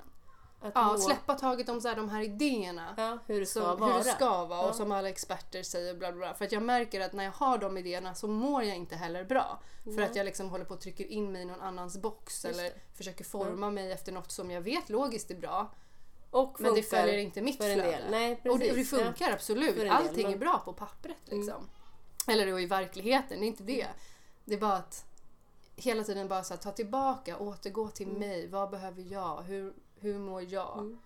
Att 0.61 0.73
Ja, 0.75 0.93
må- 0.93 0.99
släppa 0.99 1.35
taget 1.35 1.69
om 1.69 1.81
så 1.81 1.89
här, 1.89 1.97
de 1.97 2.09
här 2.09 2.23
idéerna. 2.23 2.95
Ja, 2.97 3.19
hur 3.27 3.41
det 3.41 3.47
ska 3.47 3.61
Som, 3.61 3.81
vara. 3.81 3.93
hur 3.93 3.99
det 3.99 4.05
ska 4.11 4.45
vara 4.45 4.61
Ja. 4.63 4.69
och 4.69 4.75
som 4.75 4.93
alla 4.93 5.09
experter 5.09 5.63
säger. 5.63 5.95
Bla 5.95 6.13
bla 6.13 6.19
bla. 6.19 6.35
För 6.35 6.45
att 6.45 6.53
jag 6.53 6.63
märker 6.63 7.01
att 7.01 7.13
när 7.13 7.25
jag 7.25 7.33
har 7.33 7.59
de 7.59 7.79
idéerna 7.79 8.15
så 8.15 8.29
mår 8.29 8.63
jag 8.63 8.77
inte 8.77 8.97
heller 8.97 9.25
bra. 9.25 9.61
För 9.85 9.91
Nej. 9.91 10.05
att 10.05 10.17
jag 10.17 10.25
liksom 10.25 10.51
håller 10.51 10.65
på 10.65 10.75
och 10.75 10.81
trycker 10.81 11.05
in 11.05 11.33
mig 11.33 11.43
i 11.43 11.45
någon 11.45 11.61
annans 11.61 11.99
box 11.99 12.45
Just 12.45 12.59
eller 12.59 12.73
försöker 12.97 13.25
forma 13.25 13.71
mig 13.71 13.93
efter 13.93 14.13
något 14.13 14.31
som 14.33 14.51
jag 14.51 14.61
vet 14.61 14.89
logiskt 14.89 15.31
är 15.31 15.35
bra. 15.35 15.71
Och 16.31 16.61
Men 16.61 16.75
det 16.75 16.83
följer 16.83 17.19
inte 17.19 17.43
mitt 17.43 17.57
flöde. 17.57 18.01
Nej, 18.11 18.37
precis. 18.37 18.53
Och 18.53 18.59
det, 18.59 18.71
och 18.71 18.77
det 18.77 18.85
funkar 18.85 19.33
absolut. 19.33 19.91
Allting 19.91 20.33
är 20.33 20.39
bra 20.39 20.59
på 20.65 20.73
pappret 20.73 21.17
liksom. 21.25 21.69
Eller 22.29 22.47
då 22.47 22.61
i 22.61 22.67
verkligheten, 22.67 23.41
det 23.41 23.47
är 23.47 23.49
inte 23.49 23.62
det. 23.62 23.87
Det 24.45 24.55
är 24.55 24.59
bara 24.61 24.77
att 24.77 25.05
hela 25.77 26.05
tiden 26.05 26.29
bara 26.29 26.45
så 26.45 26.55
här, 26.55 26.61
ta 26.61 26.73
tillbaka, 26.73 27.38
återgå 27.38 27.88
till 27.88 28.09
mig. 28.09 28.47
Vad 28.47 28.71
behöver 28.71 29.03
jag? 29.12 29.43
Hur, 29.43 29.73
hur 30.01 30.19
mår 30.19 30.43
jag? 30.53 30.79
Mm. 30.79 30.99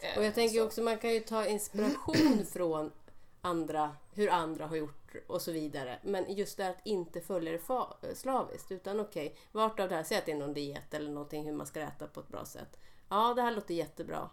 Eh, 0.00 0.18
Och 0.18 0.24
jag 0.24 0.34
tänker 0.34 0.58
så. 0.58 0.66
också 0.66 0.82
man 0.82 0.98
kan 0.98 1.14
ju 1.14 1.20
ta 1.20 1.46
inspiration 1.46 2.46
från 2.52 2.92
andra, 3.40 3.96
hur 4.14 4.30
andra 4.30 4.66
har 4.66 4.76
gjort 4.76 5.14
och 5.26 5.42
så 5.42 5.52
vidare. 5.52 5.98
Men 6.02 6.34
just 6.34 6.56
det 6.56 6.64
här 6.64 6.70
att 6.70 6.86
inte 6.86 7.20
följa 7.20 7.52
det 7.52 8.14
slaviskt. 8.14 8.72
Utan 8.72 9.00
okej, 9.00 9.36
vart 9.52 9.80
av 9.80 9.88
det 9.88 9.94
här, 9.96 10.02
säg 10.02 10.18
att 10.18 10.26
det 10.26 10.32
är 10.32 10.36
någon 10.36 10.54
diet 10.54 10.94
eller 10.94 11.10
någonting 11.10 11.44
hur 11.44 11.52
man 11.52 11.66
ska 11.66 11.80
äta 11.80 12.06
på 12.06 12.20
ett 12.20 12.28
bra 12.28 12.44
sätt. 12.44 12.80
Ja, 13.08 13.34
det 13.34 13.42
här 13.42 13.50
låter 13.50 13.74
jättebra. 13.74 14.30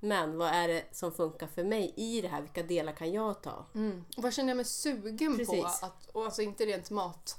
Men 0.00 0.38
vad 0.38 0.48
är 0.48 0.68
det 0.68 0.84
som 0.92 1.12
funkar 1.12 1.46
för 1.46 1.64
mig 1.64 1.94
i 1.96 2.20
det 2.20 2.28
här? 2.28 2.40
Vilka 2.40 2.62
delar 2.62 2.92
kan 2.92 3.12
jag 3.12 3.42
ta? 3.42 3.66
Mm. 3.74 4.04
Vad 4.16 4.34
känner 4.34 4.48
jag 4.48 4.56
mig 4.56 4.64
sugen 4.64 5.32
på? 5.32 5.38
Precis. 5.38 5.82
Att, 5.82 6.10
och 6.12 6.24
alltså 6.24 6.42
inte 6.42 6.66
rent 6.66 6.90
mat 6.90 7.36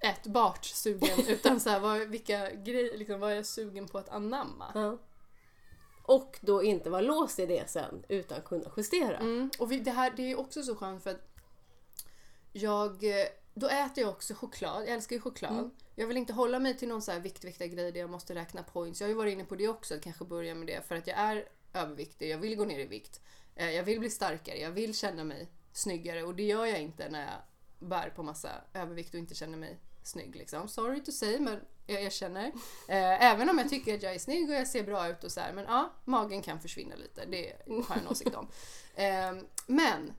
ätbart 0.00 0.64
sugen 0.64 1.18
utan 1.28 1.60
så 1.60 1.70
här, 1.70 1.80
vad, 1.80 2.00
vilka 2.00 2.50
grejer, 2.50 2.98
liksom, 2.98 3.20
vad 3.20 3.30
är 3.32 3.36
jag 3.36 3.46
sugen 3.46 3.88
på 3.88 3.98
att 3.98 4.08
anamma? 4.08 4.72
Ja. 4.74 4.98
Och 6.02 6.38
då 6.40 6.62
inte 6.62 6.90
vara 6.90 7.00
låst 7.00 7.38
i 7.38 7.46
det 7.46 7.70
sen 7.70 8.04
utan 8.08 8.42
kunna 8.42 8.70
justera. 8.76 9.16
Mm. 9.16 9.50
Och 9.58 9.72
vi, 9.72 9.80
det 9.80 9.90
här 9.90 10.12
det 10.16 10.30
är 10.30 10.38
också 10.38 10.62
så 10.62 10.76
skönt 10.76 11.02
för 11.02 11.10
att 11.10 11.28
jag, 12.52 13.04
eh, 13.04 13.26
då 13.54 13.68
äter 13.68 14.04
jag 14.04 14.10
också 14.10 14.34
choklad. 14.34 14.82
Jag 14.82 14.88
älskar 14.88 15.16
ju 15.16 15.22
choklad. 15.22 15.52
Mm. 15.52 15.70
Jag 15.94 16.06
vill 16.06 16.16
inte 16.16 16.32
hålla 16.32 16.58
mig 16.58 16.76
till 16.76 16.88
någon 16.88 17.02
så 17.02 17.12
här 17.12 17.20
viktviktiga 17.20 17.68
grej 17.68 17.92
där 17.92 18.00
jag 18.00 18.10
måste 18.10 18.34
räkna 18.34 18.62
points. 18.62 19.00
Jag 19.00 19.06
har 19.06 19.10
ju 19.10 19.16
varit 19.16 19.32
inne 19.32 19.44
på 19.44 19.56
det 19.56 19.68
också, 19.68 19.94
att 19.94 20.02
kanske 20.02 20.24
börja 20.24 20.54
med 20.54 20.66
det 20.66 20.88
för 20.88 20.94
att 20.94 21.06
jag 21.06 21.18
är 21.18 21.48
överviktig. 21.72 22.30
Jag 22.30 22.38
vill 22.38 22.56
gå 22.56 22.64
ner 22.64 22.78
i 22.78 22.84
vikt. 22.86 23.20
Eh, 23.56 23.70
Jag 23.70 23.82
vill 23.82 24.00
bli 24.00 24.10
starkare. 24.10 24.58
Jag 24.58 24.70
vill 24.70 24.94
känna 24.94 25.24
mig 25.24 25.48
snyggare 25.72 26.22
och 26.22 26.34
det 26.34 26.42
gör 26.42 26.66
jag 26.66 26.80
inte 26.82 27.08
när 27.08 27.20
jag 27.26 27.88
bär 27.88 28.10
på 28.10 28.22
massa 28.22 28.50
övervikt 28.74 29.14
och 29.14 29.20
inte 29.20 29.34
känner 29.34 29.58
mig 29.58 29.78
snygg. 30.02 30.36
Liksom. 30.36 30.68
Sorry 30.68 31.02
to 31.04 31.12
say, 31.12 31.38
men 31.40 31.60
jag 31.86 32.02
erkänner. 32.02 32.46
Eh, 32.88 33.24
Även 33.24 33.50
om 33.50 33.58
jag 33.58 33.68
tycker 33.68 33.94
att 33.94 34.02
jag 34.02 34.14
är 34.14 34.18
snygg 34.18 34.48
och 34.50 34.54
jag 34.54 34.68
ser 34.68 34.82
bra 34.84 35.08
ut 35.08 35.24
och 35.24 35.32
så 35.32 35.40
här, 35.40 35.52
men 35.52 35.64
ja, 35.64 35.92
magen 36.04 36.42
kan 36.42 36.60
försvinna 36.60 36.96
lite. 36.96 37.24
Det 37.26 37.52
har 37.66 37.84
jag 37.88 37.98
en 37.98 38.08
åsikt 38.08 38.34
om. 38.36 38.48
Eh, 38.94 39.32
Men 39.66 40.12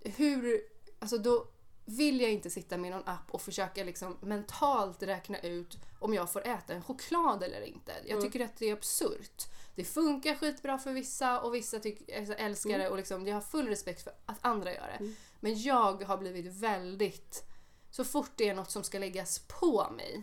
hur, 0.00 0.60
alltså 0.98 1.18
då 1.18 1.46
vill 1.84 2.20
jag 2.20 2.30
inte 2.32 2.50
sitta 2.50 2.76
med 2.76 2.90
någon 2.90 3.02
app 3.08 3.30
och 3.30 3.42
försöka 3.42 3.84
liksom 3.84 4.16
mentalt 4.20 5.02
räkna 5.02 5.38
ut 5.40 5.78
om 5.98 6.14
jag 6.14 6.32
får 6.32 6.46
äta 6.46 6.74
en 6.74 6.82
choklad 6.82 7.42
eller 7.42 7.60
inte. 7.62 7.92
Jag 8.06 8.20
tycker 8.20 8.44
att 8.44 8.56
det 8.56 8.68
är 8.70 8.72
absurt. 8.72 9.46
Det 9.76 9.84
funkar 9.84 10.34
skitbra 10.34 10.78
för 10.78 10.92
vissa 10.92 11.40
och 11.40 11.54
vissa 11.54 11.78
tycker, 11.78 12.18
alltså, 12.18 12.34
älskar 12.34 12.78
det 12.78 12.88
och 12.88 12.96
liksom, 12.96 13.26
jag 13.26 13.34
har 13.34 13.40
full 13.40 13.68
respekt 13.68 14.02
för 14.02 14.12
att 14.26 14.38
andra 14.40 14.74
gör 14.74 14.96
det. 14.98 15.14
Men 15.40 15.62
jag 15.62 16.02
har 16.02 16.18
blivit 16.18 16.46
väldigt... 16.46 17.44
Så 17.90 18.04
fort 18.04 18.30
det 18.36 18.48
är 18.48 18.54
något 18.54 18.70
som 18.70 18.84
ska 18.84 18.98
läggas 18.98 19.38
på 19.38 19.90
mig, 19.96 20.22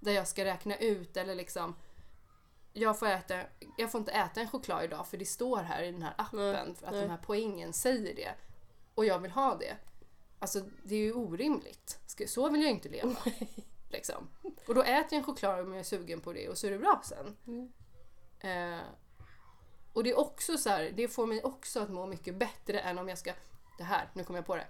där 0.00 0.12
jag 0.12 0.28
ska 0.28 0.44
räkna 0.44 0.76
ut 0.76 1.16
eller 1.16 1.34
liksom 1.34 1.74
jag 2.74 2.98
får, 2.98 3.06
äta, 3.06 3.40
jag 3.76 3.92
får 3.92 3.98
inte 3.98 4.12
äta 4.12 4.40
en 4.40 4.48
choklad 4.48 4.84
idag 4.84 5.06
för 5.06 5.16
det 5.16 5.24
står 5.24 5.56
här 5.56 5.82
i 5.82 5.92
den 5.92 6.02
här 6.02 6.14
appen 6.18 6.38
Nej, 6.38 6.74
för 6.74 6.86
att 6.86 6.92
nej. 6.92 7.00
den 7.00 7.10
här 7.10 7.20
poängen 7.22 7.72
säger 7.72 8.14
det. 8.14 8.34
Och 8.94 9.04
jag 9.04 9.18
vill 9.18 9.30
ha 9.30 9.54
det. 9.54 9.76
Alltså 10.38 10.60
det 10.82 10.94
är 10.94 10.98
ju 10.98 11.12
orimligt. 11.12 11.98
Så 12.26 12.48
vill 12.48 12.62
jag 12.62 12.70
inte 12.70 12.88
leva. 12.88 13.16
liksom. 13.90 14.28
Och 14.66 14.74
då 14.74 14.82
äter 14.82 15.08
jag 15.10 15.12
en 15.12 15.24
choklad 15.24 15.60
om 15.60 15.72
jag 15.72 15.80
är 15.80 15.84
sugen 15.84 16.20
på 16.20 16.32
det 16.32 16.48
och 16.48 16.58
så 16.58 16.66
är 16.66 16.70
det 16.70 16.78
bra 16.78 17.02
sen. 17.04 17.36
Mm. 17.46 17.72
Eh, 18.44 18.80
och 19.92 20.04
det 20.04 20.10
är 20.10 20.18
också 20.18 20.58
så 20.58 20.68
här, 20.70 20.92
det 20.96 21.08
får 21.08 21.26
mig 21.26 21.42
också 21.42 21.80
att 21.80 21.90
må 21.90 22.06
mycket 22.06 22.34
bättre 22.38 22.78
än 22.80 22.98
om 22.98 23.08
jag 23.08 23.18
ska, 23.18 23.32
det 23.78 23.84
här, 23.84 24.10
nu 24.14 24.24
kommer 24.24 24.38
jag 24.38 24.46
på 24.46 24.56
det. 24.56 24.66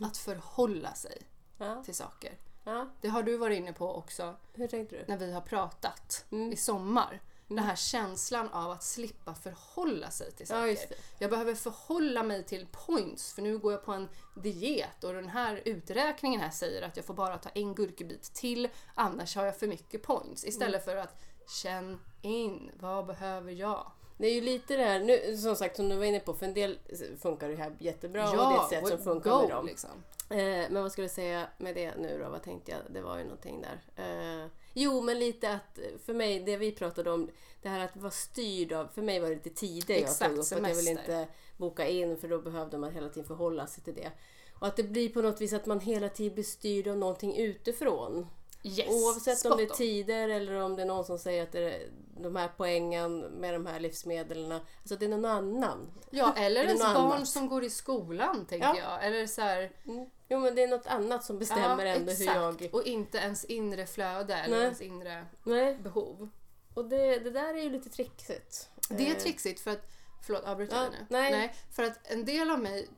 Att 0.00 0.16
förhålla 0.16 0.94
sig 0.94 1.22
Ja. 1.58 1.82
till 1.84 1.94
saker. 1.94 2.38
ja. 2.64 2.88
Det 3.00 3.08
har 3.08 3.22
du 3.22 3.36
varit 3.36 3.56
inne 3.58 3.72
på 3.72 3.94
också 3.94 4.36
Hur 4.54 4.68
tänkte 4.68 4.96
du? 4.96 5.04
när 5.08 5.16
vi 5.16 5.32
har 5.32 5.40
pratat 5.40 6.24
Mm. 6.30 6.52
i 6.52 6.56
sommar. 6.56 7.20
Den 7.48 7.58
här 7.58 7.76
känslan 7.76 8.48
av 8.48 8.70
att 8.70 8.82
slippa 8.82 9.34
förhålla 9.34 10.10
sig 10.10 10.32
till 10.32 10.46
saker. 10.46 10.76
Ja. 10.90 10.96
Jag 11.18 11.30
behöver 11.30 11.54
förhålla 11.54 12.22
mig 12.22 12.44
till 12.44 12.66
points 12.86 13.32
för 13.34 13.42
nu 13.42 13.58
går 13.58 13.72
jag 13.72 13.84
på 13.84 13.92
en 13.92 14.08
diet 14.34 15.04
och 15.04 15.12
den 15.14 15.28
här 15.28 15.62
uträkningen 15.64 16.40
här 16.40 16.50
säger 16.50 16.82
att 16.82 16.96
jag 16.96 17.06
får 17.06 17.14
bara 17.14 17.38
ta 17.38 17.48
en 17.48 17.74
gurkebit 17.74 18.22
till 18.22 18.68
annars 18.94 19.36
har 19.36 19.44
jag 19.44 19.56
för 19.58 19.66
mycket 19.66 20.02
points. 20.02 20.44
Istället 20.44 20.84
för 20.84 20.96
att 20.96 21.22
känn 21.62 22.00
in, 22.26 22.70
vad 22.80 23.06
behöver 23.06 23.52
jag? 23.52 23.92
Det 24.18 24.26
är 24.26 24.34
ju 24.34 24.40
lite 24.40 24.76
det 24.76 24.82
här, 24.82 25.00
nu, 25.00 25.36
som 25.36 25.56
sagt 25.56 25.76
som 25.76 25.88
du 25.88 25.96
var 25.96 26.04
inne 26.04 26.20
på, 26.20 26.34
för 26.34 26.46
en 26.46 26.54
del 26.54 26.78
funkar 27.20 27.48
det 27.48 27.56
här 27.56 27.76
jättebra 27.78 28.30
och 28.30 28.36
det 28.36 28.42
är 28.42 28.62
ett 28.62 28.68
sätt 28.68 28.88
som 28.88 28.98
funkar 28.98 29.30
go, 29.30 29.40
med 29.40 29.50
dem. 29.50 29.66
Liksom. 29.66 29.90
Eh, 30.30 30.36
men 30.70 30.82
vad 30.82 30.92
skulle 30.92 31.04
jag 31.04 31.14
säga 31.14 31.46
med 31.58 31.74
det 31.74 31.96
nu 31.96 32.20
då? 32.24 32.30
Vad 32.30 32.42
tänkte 32.42 32.72
jag? 32.72 32.80
Det 32.90 33.00
var 33.00 33.18
ju 33.18 33.24
någonting 33.24 33.62
där. 33.62 33.80
Eh, 33.96 34.50
jo, 34.72 35.00
men 35.00 35.18
lite 35.18 35.52
att 35.52 35.78
för 36.04 36.14
mig, 36.14 36.40
det 36.40 36.56
vi 36.56 36.72
pratade 36.72 37.10
om, 37.10 37.30
det 37.62 37.68
här 37.68 37.80
att 37.84 37.96
vara 37.96 38.10
styrd 38.10 38.72
av, 38.72 38.86
för 38.86 39.02
mig 39.02 39.20
var 39.20 39.28
det 39.28 39.34
lite 39.34 39.50
tider 39.50 39.94
jag 39.94 40.02
Exakt, 40.02 40.30
tog 40.30 40.38
upp. 40.38 40.64
Att 40.64 40.68
jag 40.68 40.76
ville 40.76 40.90
inte 40.90 41.28
boka 41.56 41.88
in 41.88 42.16
för 42.16 42.28
då 42.28 42.38
behövde 42.38 42.78
man 42.78 42.92
hela 42.92 43.08
tiden 43.08 43.28
förhålla 43.28 43.66
sig 43.66 43.84
till 43.84 43.94
det. 43.94 44.12
Och 44.58 44.66
att 44.66 44.76
det 44.76 44.82
blir 44.82 45.08
på 45.08 45.22
något 45.22 45.40
vis 45.40 45.52
att 45.52 45.66
man 45.66 45.80
hela 45.80 46.08
tiden 46.08 46.34
blir 46.34 46.44
styrd 46.44 46.88
av 46.88 46.96
någonting 46.96 47.36
utifrån. 47.36 48.26
Yes, 48.66 48.88
Oavsett 48.88 49.44
om 49.44 49.56
det 49.56 49.62
är 49.62 49.66
tider 49.74 50.28
eller 50.28 50.54
om 50.60 50.76
det 50.76 50.82
är 50.82 50.86
någon 50.86 51.04
som 51.04 51.18
säger 51.18 51.42
att 51.42 51.52
det 51.52 51.60
är 51.74 51.88
de 52.20 52.36
här 52.36 52.50
poängen 52.56 53.18
med 53.20 53.54
de 53.54 53.66
här 53.66 53.80
livsmedlen. 53.80 54.52
Alltså 54.52 54.96
det 54.96 55.04
är 55.04 55.08
någon 55.08 55.24
annan. 55.24 55.92
Ja, 56.10 56.34
eller 56.36 56.60
Eller 56.60 56.64
ens 56.64 56.80
barn 56.82 56.96
annat. 57.12 57.28
som 57.28 57.48
går 57.48 57.64
i 57.64 57.70
skolan, 57.70 58.46
tänker 58.46 58.66
Ja. 58.68 58.76
jag. 58.78 59.06
Eller 59.06 59.26
så 59.26 59.40
här, 59.40 59.72
Mm. 59.86 60.06
Jo 60.28 60.38
men 60.38 60.54
det 60.54 60.62
är 60.62 60.68
något 60.68 60.86
annat 60.86 61.24
som 61.24 61.38
bestämmer 61.38 61.84
ja, 61.86 61.94
ändå 61.94 62.12
exakt. 62.12 62.30
hur 62.30 62.64
jag... 62.64 62.74
Och 62.74 62.82
inte 62.82 63.18
ens 63.18 63.44
inre 63.44 63.86
flöde 63.86 64.34
eller 64.34 64.56
Nej. 64.56 64.64
ens 64.64 64.80
inre 64.80 65.26
Nej. 65.44 65.74
behov. 65.82 66.28
Och 66.74 66.84
det, 66.84 67.18
det 67.18 67.30
där 67.30 67.54
är 67.54 67.62
ju 67.62 67.70
lite 67.70 67.90
trixigt. 67.90 68.68
Det 68.88 69.06
är 69.10 69.14
Eh, 69.14 69.18
trixigt 69.20 69.60
för 69.60 69.70
att, 69.70 69.82
förlåt 70.26 70.44
avbryter 70.44 70.76
Ja, 70.76 70.82
jag 70.82 70.90
nu? 70.92 71.06
nej. 71.08 71.54
För 71.72 71.82
att 71.82 72.10
en 72.10 72.24
del 72.24 72.50
av 72.50 72.58
mig 72.58 72.88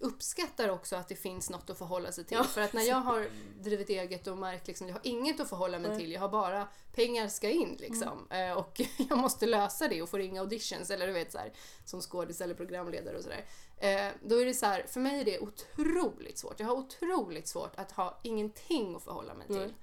uppskattar 0.00 0.68
också 0.68 0.96
att 0.96 1.08
det 1.08 1.16
finns 1.16 1.50
något 1.50 1.70
att 1.70 1.78
förhålla 1.78 2.12
sig 2.12 2.24
till. 2.24 2.36
Ja. 2.36 2.44
För 2.44 2.60
att 2.60 2.72
när 2.72 2.82
jag 2.82 2.96
har 2.96 3.28
drivit 3.60 3.88
eget 3.88 4.26
och 4.26 4.38
märkt 4.38 4.66
liksom, 4.66 4.86
jag 4.88 4.94
har 4.94 5.00
inget 5.04 5.40
att 5.40 5.48
förhålla 5.48 5.78
mig 5.78 5.90
Nej. 5.90 5.98
till, 5.98 6.12
jag 6.12 6.20
har 6.20 6.28
bara 6.28 6.68
pengar 6.94 7.28
ska 7.28 7.50
in 7.50 7.76
liksom. 7.78 8.26
Mm. 8.30 8.50
Eh, 8.50 8.56
Och 8.58 8.80
jag 9.08 9.18
måste 9.18 9.46
lösa 9.46 9.88
det 9.88 10.02
och 10.02 10.08
få 10.08 10.18
ringa 10.18 10.40
auditions 10.40 10.90
eller 10.90 11.06
du 11.06 11.12
vet 11.12 11.32
så 11.32 11.38
här, 11.38 11.52
som 11.84 12.00
skådis 12.00 12.40
eller 12.40 12.54
programledare 12.54 13.16
och 13.16 13.22
sådär. 13.22 13.44
Eh, 13.76 14.12
Då 14.22 14.36
är 14.40 14.44
det 14.44 14.54
så 14.54 14.66
här, 14.66 14.86
för 14.88 15.00
mig 15.00 15.20
är 15.20 15.24
det 15.24 15.38
otroligt 15.38 16.38
svårt. 16.38 16.60
Jag 16.60 16.66
har 16.66 16.74
otroligt 16.74 17.48
svårt 17.48 17.72
att 17.76 17.92
ha 17.92 18.20
ingenting 18.22 18.94
att 18.96 19.02
förhålla 19.02 19.34
mig 19.34 19.46
till. 19.46 19.74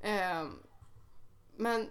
Eh, 0.00 0.44
Men 1.56 1.90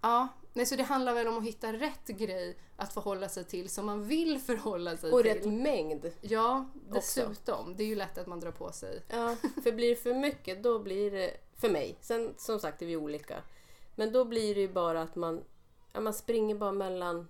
Ja, 0.00 0.28
nej, 0.54 0.66
så 0.66 0.76
det 0.76 0.82
handlar 0.82 1.14
väl 1.14 1.28
om 1.28 1.38
att 1.38 1.44
hitta 1.44 1.72
rätt 1.72 2.06
grej 2.06 2.58
att 2.76 2.92
förhålla 2.94 3.28
sig 3.28 3.44
till 3.44 3.68
som 3.70 3.86
man 3.86 4.04
vill 4.08 4.38
förhålla 4.40 4.96
sig 4.96 5.12
Och 5.12 5.22
till. 5.22 5.32
rätt 5.34 5.44
mängd. 5.46 6.12
Ja, 6.20 6.66
dessutom. 6.90 7.76
Det 7.76 7.82
är 7.82 7.86
ju 7.86 7.94
lätt 7.94 8.18
att 8.18 8.26
man 8.26 8.40
drar 8.40 8.50
på 8.50 8.72
sig. 8.72 9.02
Ja, 9.08 9.36
för 9.62 9.72
blir 9.72 9.90
det 9.90 9.96
för 9.96 10.14
mycket 10.14 10.62
då 10.62 10.78
blir 10.78 11.10
det, 11.10 11.36
för 11.56 11.70
mig, 11.70 11.98
sen 12.00 12.34
som 12.36 12.60
sagt 12.60 12.82
är 12.82 12.86
vi 12.86 12.96
olika, 12.96 13.42
men 13.94 14.12
då 14.12 14.24
blir 14.24 14.54
det 14.54 14.60
ju 14.60 14.68
bara 14.72 15.02
att 15.02 15.16
man, 15.16 15.44
ja, 15.92 16.00
man 16.00 16.14
springer 16.14 16.54
bara 16.54 16.72
mellan 16.72 17.28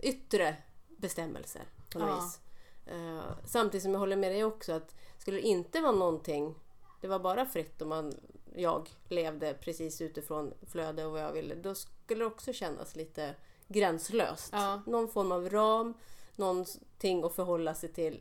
yttre 0.00 0.56
bestämmelser 0.88 1.62
på 1.92 1.98
något 1.98 2.08
Ja. 2.08 2.14
vis. 2.24 2.40
Eh, 2.86 3.22
samtidigt 3.44 3.82
som 3.82 3.92
jag 3.92 3.98
håller 4.00 4.16
med 4.16 4.32
dig 4.32 4.44
också 4.44 4.72
att 4.72 4.94
skulle 5.18 5.36
det 5.36 5.42
inte 5.46 5.80
vara 5.80 5.92
någonting, 5.92 6.54
det 7.00 7.08
var 7.08 7.18
bara 7.18 7.46
fritt 7.46 7.82
och 7.82 7.88
man, 7.88 8.14
jag 8.58 8.88
levde 9.08 9.54
precis 9.54 10.00
utifrån 10.00 10.54
flöde 10.66 11.04
och 11.04 11.12
vad 11.12 11.22
jag 11.22 11.32
ville, 11.32 11.54
då 11.54 11.74
skulle 11.74 12.20
det 12.20 12.26
också 12.26 12.52
kännas 12.52 12.96
lite 12.96 13.34
gränslöst. 13.68 14.48
Ja. 14.52 14.82
Någon 14.86 15.08
form 15.08 15.32
av 15.32 15.50
ram, 15.50 15.94
någonting 16.36 17.24
att 17.24 17.34
förhålla 17.34 17.74
sig 17.74 17.92
till 17.92 18.20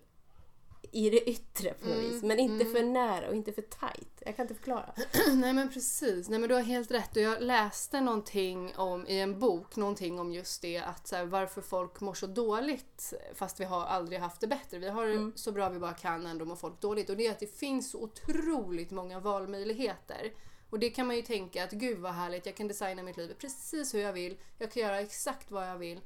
i 0.92 1.10
det 1.10 1.30
yttre 1.30 1.74
på 1.74 1.88
något 1.88 1.98
Mm, 1.98 2.12
vis. 2.12 2.24
Men 2.24 2.40
inte 2.40 2.64
mm. 2.66 2.74
för 2.76 2.84
nära 2.84 3.28
och 3.28 3.36
inte 3.36 3.52
för 3.54 3.62
tight. 3.62 4.22
Jag 4.26 4.36
kan 4.36 4.44
inte 4.44 4.56
förklara. 4.56 4.94
Nej 5.34 5.54
men 5.54 5.70
precis, 5.70 6.30
nej 6.30 6.40
men 6.40 6.50
du 6.50 6.56
har 6.56 6.62
helt 6.62 6.92
rätt 6.92 7.16
och 7.16 7.22
jag 7.22 7.42
läste 7.42 8.02
någonting 8.02 8.74
om 8.76 9.08
i 9.08 9.20
en 9.20 9.40
bok, 9.40 9.76
någonting 9.76 10.20
om 10.20 10.34
just 10.34 10.62
det 10.62 10.78
att 10.78 11.08
så 11.08 11.16
här, 11.16 11.26
varför 11.26 11.62
folk 11.62 12.02
mår 12.02 12.14
så 12.14 12.28
dåligt 12.28 13.14
fast 13.36 13.60
vi 13.60 13.66
har 13.66 13.86
aldrig 13.86 14.20
haft 14.20 14.42
det 14.42 14.48
bättre. 14.48 14.80
Vi 14.80 14.90
har 14.90 15.06
det 15.06 15.14
Mm. 15.14 15.34
så 15.36 15.52
bra 15.52 15.70
vi 15.70 15.80
bara 15.80 15.94
kan 15.94 16.26
ändå 16.26 16.46
mår 16.46 16.56
folk 16.56 16.82
dåligt 16.82 17.10
och 17.10 17.18
det 17.18 17.28
är 17.28 17.32
att 17.32 17.40
det 17.40 17.58
finns 17.60 17.92
så 17.92 18.02
otroligt 18.02 18.92
många 18.92 19.20
valmöjligheter. 19.20 20.32
Och 20.70 20.80
det 20.80 20.90
kan 20.90 21.08
man 21.08 21.16
ju 21.16 21.22
tänka 21.22 21.64
att 21.64 21.72
gud 21.72 21.98
vad 22.00 22.14
härligt, 22.14 22.46
jag 22.46 22.56
kan 22.56 22.68
designa 22.68 23.04
mitt 23.04 23.18
liv 23.18 23.34
precis 23.40 23.94
hur 23.94 24.00
jag 24.00 24.14
vill, 24.14 24.38
jag 24.58 24.72
kan 24.72 24.84
göra 24.84 25.00
exakt 25.02 25.52
vad 25.52 25.70
jag 25.70 25.78
vill. 25.78 26.00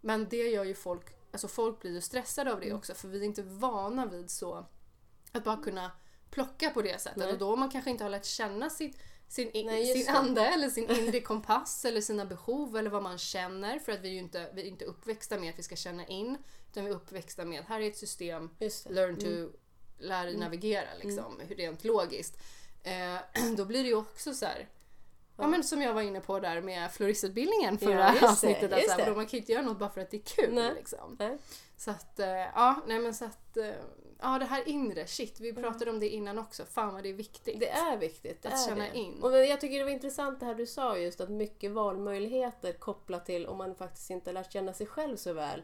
Men 0.00 0.26
det 0.30 0.36
gör 0.50 0.64
ju 0.64 0.74
folk, 0.74 1.06
alltså 1.34 1.48
folk 1.48 1.80
blir 1.80 1.92
ju 1.92 2.00
stressade 2.00 2.52
av 2.52 2.60
det 2.60 2.66
Mm. 2.66 2.78
också 2.78 2.94
för 2.94 3.08
vi 3.08 3.18
är 3.18 3.24
inte 3.24 3.42
vana 3.42 4.06
vid 4.06 4.30
så 4.30 4.66
att 5.32 5.44
bara 5.44 5.56
kunna 5.56 5.90
plocka 6.30 6.70
på 6.70 6.82
det 6.82 7.00
sättet 7.00 7.18
Nej. 7.18 7.32
och 7.32 7.38
då 7.38 7.56
man 7.56 7.70
kanske 7.70 7.90
inte 7.90 8.04
har 8.04 8.10
lärt 8.10 8.24
känna 8.24 8.70
sitt, 8.70 8.98
sin, 9.28 9.50
in, 9.50 9.66
Nej, 9.66 9.86
sin 9.86 10.14
ande 10.14 10.46
eller 10.46 10.68
sin 10.68 10.90
inre 10.98 11.20
kompass 11.20 11.84
eller 11.84 12.00
sina 12.00 12.24
behov 12.24 12.76
eller 12.76 12.90
vad 12.90 13.02
man 13.02 13.18
känner 13.18 13.78
för 13.78 13.92
att 13.92 14.00
vi 14.00 14.08
är 14.08 14.12
ju 14.12 14.18
inte, 14.18 14.50
vi 14.54 14.62
är 14.62 14.66
inte 14.66 14.84
uppväxta 14.84 15.38
med 15.38 15.50
att 15.50 15.58
vi 15.58 15.62
ska 15.62 15.76
känna 15.76 16.06
in 16.06 16.38
utan 16.70 16.84
vi 16.84 16.90
är 16.90 16.94
uppväxta 16.94 17.44
med 17.44 17.64
här 17.64 17.80
är 17.80 17.88
ett 17.88 17.98
system, 17.98 18.50
learn 18.88 19.16
to, 19.16 19.56
lär 19.98 20.24
dig 20.24 20.36
navigera 20.36 20.88
liksom, 21.02 21.40
rent 21.48 21.84
logiskt. 21.84 22.36
Eh, 22.82 23.16
då 23.56 23.64
blir 23.64 23.82
det 23.82 23.88
ju 23.88 23.96
också 23.96 24.34
så 24.34 24.46
här. 24.46 24.68
Ja. 25.36 25.44
Ja. 25.44 25.48
men 25.48 25.64
som 25.64 25.82
jag 25.82 25.94
var 25.94 26.02
inne 26.02 26.20
på 26.20 26.40
där 26.40 26.60
med 26.60 26.92
floristutbildningen 26.92 27.78
Ja, 27.80 27.86
förra 27.88 28.12
det, 28.20 28.28
avsnittet. 28.28 28.62
just 28.62 28.90
Alltså, 28.90 28.96
det. 29.10 29.16
man 29.16 29.26
kan 29.26 29.30
ju 29.30 29.38
inte 29.38 29.52
göra 29.52 29.62
något 29.62 29.78
bara 29.78 29.90
för 29.90 30.00
att 30.00 30.10
det 30.10 30.16
är 30.16 30.22
kul. 30.36 30.54
Nej. 30.54 30.74
Liksom. 30.74 31.16
Nej. 31.18 31.38
Så 31.76 31.90
att, 31.90 32.18
eh, 32.20 32.28
ja, 32.28 32.76
nej 32.86 32.98
men 32.98 33.14
så 33.14 33.24
att, 33.24 33.56
eh, 33.56 33.66
ja 34.20 34.38
det 34.38 34.44
här 34.44 34.68
inre, 34.68 35.06
shit, 35.06 35.40
vi 35.40 35.52
pratade 35.52 35.90
om 35.90 36.00
det 36.00 36.08
innan 36.08 36.38
också, 36.38 36.64
fan 36.64 36.94
vad 36.94 37.02
det 37.02 37.08
är 37.08 37.12
viktigt. 37.14 37.60
Det 37.60 37.68
är 37.70 37.96
viktigt. 37.96 38.42
Det 38.42 38.48
Att 38.48 38.54
är 38.54 38.68
känna 38.68 38.84
det. 38.92 38.98
in. 38.98 39.22
Och 39.22 39.36
jag 39.36 39.60
tycker 39.60 39.78
det 39.78 39.84
var 39.84 39.90
intressant 39.90 40.40
det 40.40 40.46
här 40.46 40.54
du 40.54 40.66
sa 40.66 40.98
just 40.98 41.20
att 41.20 41.28
mycket 41.28 41.70
valmöjligheter 41.70 42.72
kopplat 42.72 43.26
till 43.26 43.46
om 43.46 43.56
man 43.58 43.74
faktiskt 43.74 44.10
inte 44.10 44.32
lärt 44.32 44.52
känna 44.52 44.72
sig 44.72 44.86
själv 44.86 45.16
så 45.16 45.32
väl. 45.32 45.62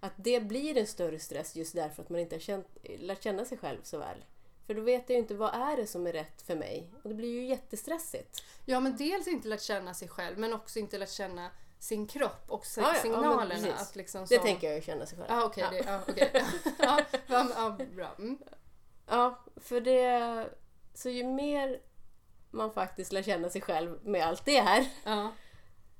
Att 0.00 0.12
det 0.16 0.40
blir 0.40 0.76
en 0.76 0.86
större 0.86 1.18
stress 1.18 1.56
just 1.56 1.74
därför 1.74 2.02
att 2.02 2.08
man 2.08 2.20
inte 2.20 2.34
har 2.34 2.40
känt, 2.40 2.66
lärt 2.98 3.22
känna 3.24 3.44
sig 3.44 3.58
själv 3.58 3.78
så 3.82 3.98
väl. 3.98 4.24
För 4.68 4.74
då 4.74 4.80
vet 4.82 5.08
jag 5.08 5.14
ju 5.16 5.22
inte 5.22 5.34
vad 5.34 5.54
är 5.54 5.76
det 5.76 5.86
som 5.86 6.06
är 6.06 6.12
rätt 6.12 6.42
för 6.42 6.56
mig. 6.56 6.90
Och 7.02 7.08
det 7.08 7.14
blir 7.14 7.28
ju 7.28 7.46
jättestressigt. 7.46 8.42
Ja 8.64 8.80
men 8.80 8.96
dels 8.96 9.26
inte 9.28 9.48
lärt 9.48 9.62
känna 9.62 9.94
sig 9.94 10.08
själv 10.08 10.38
men 10.38 10.52
också 10.52 10.78
inte 10.78 10.98
lärt 10.98 11.10
känna 11.10 11.50
sin 11.78 12.06
kropp 12.06 12.44
och 12.48 12.66
si- 12.66 12.80
Ja, 12.80 12.86
ja, 12.88 12.94
ja, 12.94 13.02
signalerna. 13.02 13.48
precis. 13.48 13.72
att 13.88 13.96
liksom 13.96 14.20
Det 14.20 14.34
som- 14.36 14.44
tänker 14.44 14.66
jag 14.66 14.76
ju 14.76 14.82
känna 14.82 15.06
sig 15.06 15.18
själv. 15.18 15.28
Ja 15.30 15.44
okej, 15.44 15.64
ja. 15.64 15.70
det- 15.70 15.84
ja, 15.90 16.00
okej. 16.08 16.44
ja, 16.78 17.00
ja, 17.26 17.46
ja, 17.56 17.76
bra. 17.94 18.14
Mm. 18.18 18.38
Ja, 19.06 19.44
för 19.56 19.80
det... 19.80 20.48
Så 20.94 21.08
ju 21.10 21.24
mer 21.24 21.80
man 22.50 22.72
faktiskt 22.72 23.12
lär 23.12 23.22
känna 23.22 23.48
sig 23.50 23.60
själv 23.60 23.98
med 24.02 24.26
allt 24.26 24.44
det 24.44 24.60
här 24.60 24.86
Ja. 25.04 25.32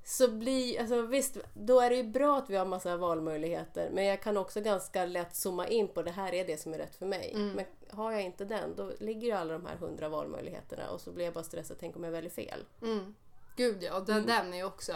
Så 0.09 0.27
blir, 0.27 0.79
alltså 0.79 1.01
visst, 1.01 1.37
då 1.53 1.79
är 1.79 1.89
det 1.89 1.95
ju 1.95 2.03
bra 2.03 2.37
att 2.37 2.49
vi 2.49 2.55
har 2.55 2.65
massa 2.65 2.97
valmöjligheter 2.97 3.89
men 3.93 4.05
jag 4.05 4.21
kan 4.21 4.37
också 4.37 4.61
ganska 4.61 5.05
lätt 5.05 5.35
zooma 5.35 5.67
in 5.67 5.87
på 5.87 6.01
det 6.01 6.11
här 6.11 6.33
är 6.33 6.45
det 6.45 6.61
som 6.61 6.73
är 6.73 6.77
rätt 6.77 6.95
för 6.95 7.05
mig. 7.05 7.31
Mm. 7.35 7.49
Men 7.49 7.65
har 7.89 8.11
jag 8.11 8.21
inte 8.21 8.45
den 8.45 8.75
då 8.75 8.91
ligger 8.99 9.27
ju 9.27 9.33
alla 9.33 9.53
de 9.53 9.65
här 9.65 9.75
hundra 9.75 10.09
valmöjligheterna 10.09 10.89
och 10.89 11.01
så 11.01 11.11
blir 11.11 11.25
jag 11.25 11.33
bara 11.33 11.43
stressad, 11.43 11.77
tänk 11.79 11.95
om 11.95 12.03
jag 12.03 12.11
väljer 12.11 12.31
fel. 12.31 12.65
Mm. 12.81 13.15
Gud 13.55 13.83
ja, 13.83 13.97
och 13.97 14.05
den, 14.05 14.25
den 14.25 14.53
är 14.53 14.63
också 14.63 14.93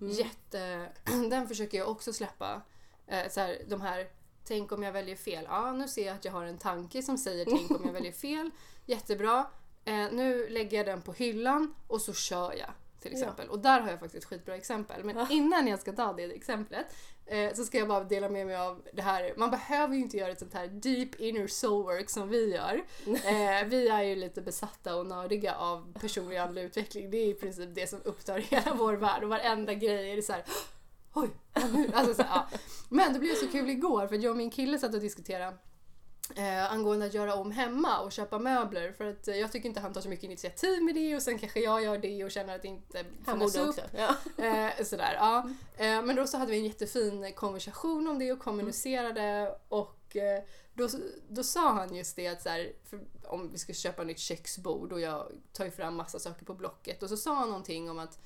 Mm. 0.00 0.12
jätte... 0.12 0.88
Den 1.30 1.48
försöker 1.48 1.78
jag 1.78 1.88
också 1.88 2.12
släppa. 2.12 2.62
Eh, 3.06 3.28
så 3.30 3.40
här, 3.40 3.58
de 3.68 3.80
här, 3.80 4.08
tänk 4.44 4.72
om 4.72 4.82
jag 4.82 4.92
väljer 4.92 5.16
fel. 5.16 5.44
Ja, 5.48 5.72
nu 5.72 5.88
ser 5.88 6.06
jag 6.06 6.14
att 6.14 6.24
jag 6.24 6.32
har 6.32 6.44
en 6.44 6.58
tanke 6.58 7.02
som 7.02 7.18
säger 7.18 7.44
tänk 7.44 7.70
om 7.70 7.82
jag 7.84 7.92
väljer 8.00 8.12
fel. 8.12 8.50
Jättebra. 8.86 9.46
Eh, 9.84 10.12
nu 10.12 10.48
lägger 10.48 10.76
jag 10.76 10.86
den 10.86 11.02
på 11.02 11.12
hyllan 11.12 11.74
och 11.88 12.00
så 12.00 12.12
kör 12.12 12.52
jag. 12.52 12.70
Till 13.04 13.12
Ja. 13.12 13.18
exempel. 13.18 13.48
Och 13.48 13.58
där 13.58 13.80
har 13.80 13.90
jag 13.90 14.00
faktiskt 14.00 14.24
ett 14.24 14.30
skitbra 14.30 14.56
exempel. 14.56 15.04
Men 15.04 15.16
Ja. 15.16 15.26
innan 15.30 15.66
jag 15.66 15.80
ska 15.80 15.92
ta 15.92 16.12
det 16.12 16.22
exemplet 16.24 16.86
eh, 17.26 17.52
så 17.54 17.64
ska 17.64 17.78
jag 17.78 17.88
bara 17.88 18.04
dela 18.04 18.28
med 18.28 18.46
mig 18.46 18.56
av 18.56 18.82
det 18.92 19.02
här. 19.02 19.32
Man 19.36 19.50
behöver 19.50 19.94
ju 19.94 20.00
inte 20.00 20.16
göra 20.16 20.30
ett 20.32 20.38
sånt 20.38 20.54
här 20.54 20.66
deep 20.66 21.14
inner 21.20 21.46
soul 21.46 21.84
work 21.84 22.10
som 22.10 22.28
vi 22.28 22.54
gör. 22.54 22.84
Eh, 23.06 23.66
vi 23.66 23.88
är 23.88 24.02
ju 24.02 24.16
lite 24.16 24.42
besatta 24.42 24.96
och 24.96 25.06
nördiga 25.06 25.54
av 25.54 25.92
personlig 26.00 26.36
andlig 26.36 26.62
utveckling. 26.62 27.10
Det 27.10 27.16
är 27.16 27.26
i 27.28 27.34
princip 27.34 27.74
det 27.74 27.86
som 27.86 28.00
upptar 28.04 28.38
hela 28.50 28.74
vår 28.74 28.92
värld 28.92 29.22
och 29.22 29.28
varenda 29.28 29.74
grej 29.74 30.10
är 30.12 30.16
det 30.16 30.22
så 30.22 30.32
här. 30.32 30.44
Oj, 31.14 31.28
ja. 31.54 31.60
Alltså, 31.94 32.14
så 32.14 32.22
ja. 32.30 32.46
Men 32.88 33.12
det 33.12 33.18
blev 33.18 33.34
så 33.34 33.46
kul 33.46 33.70
igår 33.70 34.06
för 34.06 34.14
jag 34.16 34.30
och 34.30 34.36
min 34.36 34.50
kille 34.50 34.78
satt 34.78 34.94
och 34.94 35.00
diskuterade 35.00 35.56
Eh, 36.36 36.72
angående 36.72 37.06
att 37.06 37.14
göra 37.14 37.34
om 37.34 37.50
hemma 37.50 38.00
och 38.00 38.12
köpa 38.12 38.38
möbler 38.38 38.92
för 38.92 39.10
att 39.10 39.28
eh, 39.28 39.36
jag 39.36 39.52
tycker 39.52 39.68
inte 39.68 39.80
han 39.80 39.92
tar 39.92 40.00
så 40.00 40.08
mycket 40.08 40.24
initiativ 40.24 40.82
med 40.82 40.94
det 40.94 41.16
och 41.16 41.22
sen 41.22 41.38
kanske 41.38 41.60
jag 41.60 41.82
gör 41.82 41.98
det 41.98 42.24
och 42.24 42.30
känner 42.30 42.54
att 42.54 42.62
det 42.62 42.68
inte 42.68 43.04
fångas 43.24 43.56
upp. 43.56 43.68
också. 43.68 43.82
Ja. 43.96 44.16
Eh, 44.44 44.84
sådär, 44.84 45.14
ja. 45.14 45.50
Eh, 45.76 46.02
men 46.02 46.16
då 46.16 46.26
så 46.26 46.38
hade 46.38 46.50
vi 46.50 46.58
en 46.58 46.64
jättefin 46.64 47.32
konversation 47.32 48.08
om 48.08 48.18
det 48.18 48.32
och 48.32 48.38
kommunicerade 48.38 49.58
och 49.68 50.16
eh, 50.16 50.42
då, 50.74 50.88
då 51.28 51.42
sa 51.42 51.72
han 51.72 51.94
just 51.94 52.16
det 52.16 52.28
att 52.28 52.42
så 52.42 52.48
här, 52.48 52.72
om 53.24 53.52
vi 53.52 53.58
ska 53.58 53.72
köpa 53.72 54.04
nytt 54.04 54.18
köksbord 54.18 54.92
och 54.92 55.00
jag 55.00 55.32
tar 55.52 55.64
ju 55.64 55.70
fram 55.70 55.94
massa 55.94 56.18
saker 56.18 56.44
på 56.44 56.54
Blocket 56.54 57.02
och 57.02 57.08
så 57.08 57.16
sa 57.16 57.34
han 57.34 57.48
någonting 57.48 57.90
om 57.90 57.98
att 57.98 58.18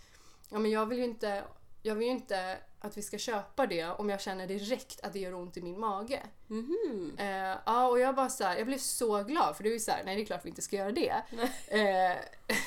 ja, 0.49 0.59
men 0.59 0.71
jag 0.71 0.87
vill 0.87 0.99
ju 0.99 1.05
inte 1.05 1.45
jag 1.83 1.95
vill 1.95 2.07
ju 2.07 2.13
inte 2.13 2.59
att 2.81 2.97
vi 2.97 3.03
ska 3.03 3.19
köpa 3.19 3.67
det 3.67 3.85
om 3.85 4.09
jag 4.09 4.21
känner 4.21 4.47
direkt 4.47 5.01
att 5.05 5.13
det 5.13 5.19
gör 5.19 5.35
ont 5.35 5.57
i 5.57 5.63
min 5.63 5.81
mage. 5.81 6.23
Mhm. 6.47 7.13
Eh, 7.19 7.57
ja, 7.67 7.89
och 7.89 7.99
jag 8.01 8.15
bara 8.15 8.29
så 8.29 8.45
här, 8.45 8.57
jag 8.57 8.67
blev 8.67 8.79
så 8.79 9.23
glad 9.23 9.57
för 9.57 9.63
det 9.63 9.71
är 9.71 9.73
ju 9.73 9.81
så 9.81 9.91
här, 9.91 10.03
nej 10.05 10.17
det 10.17 10.23
är 10.23 10.27
klart 10.27 10.45
vi 10.45 10.49
inte 10.49 10.63
ska 10.63 10.77
göra 10.77 10.93
det. 10.93 11.23
Eh, 11.69 12.17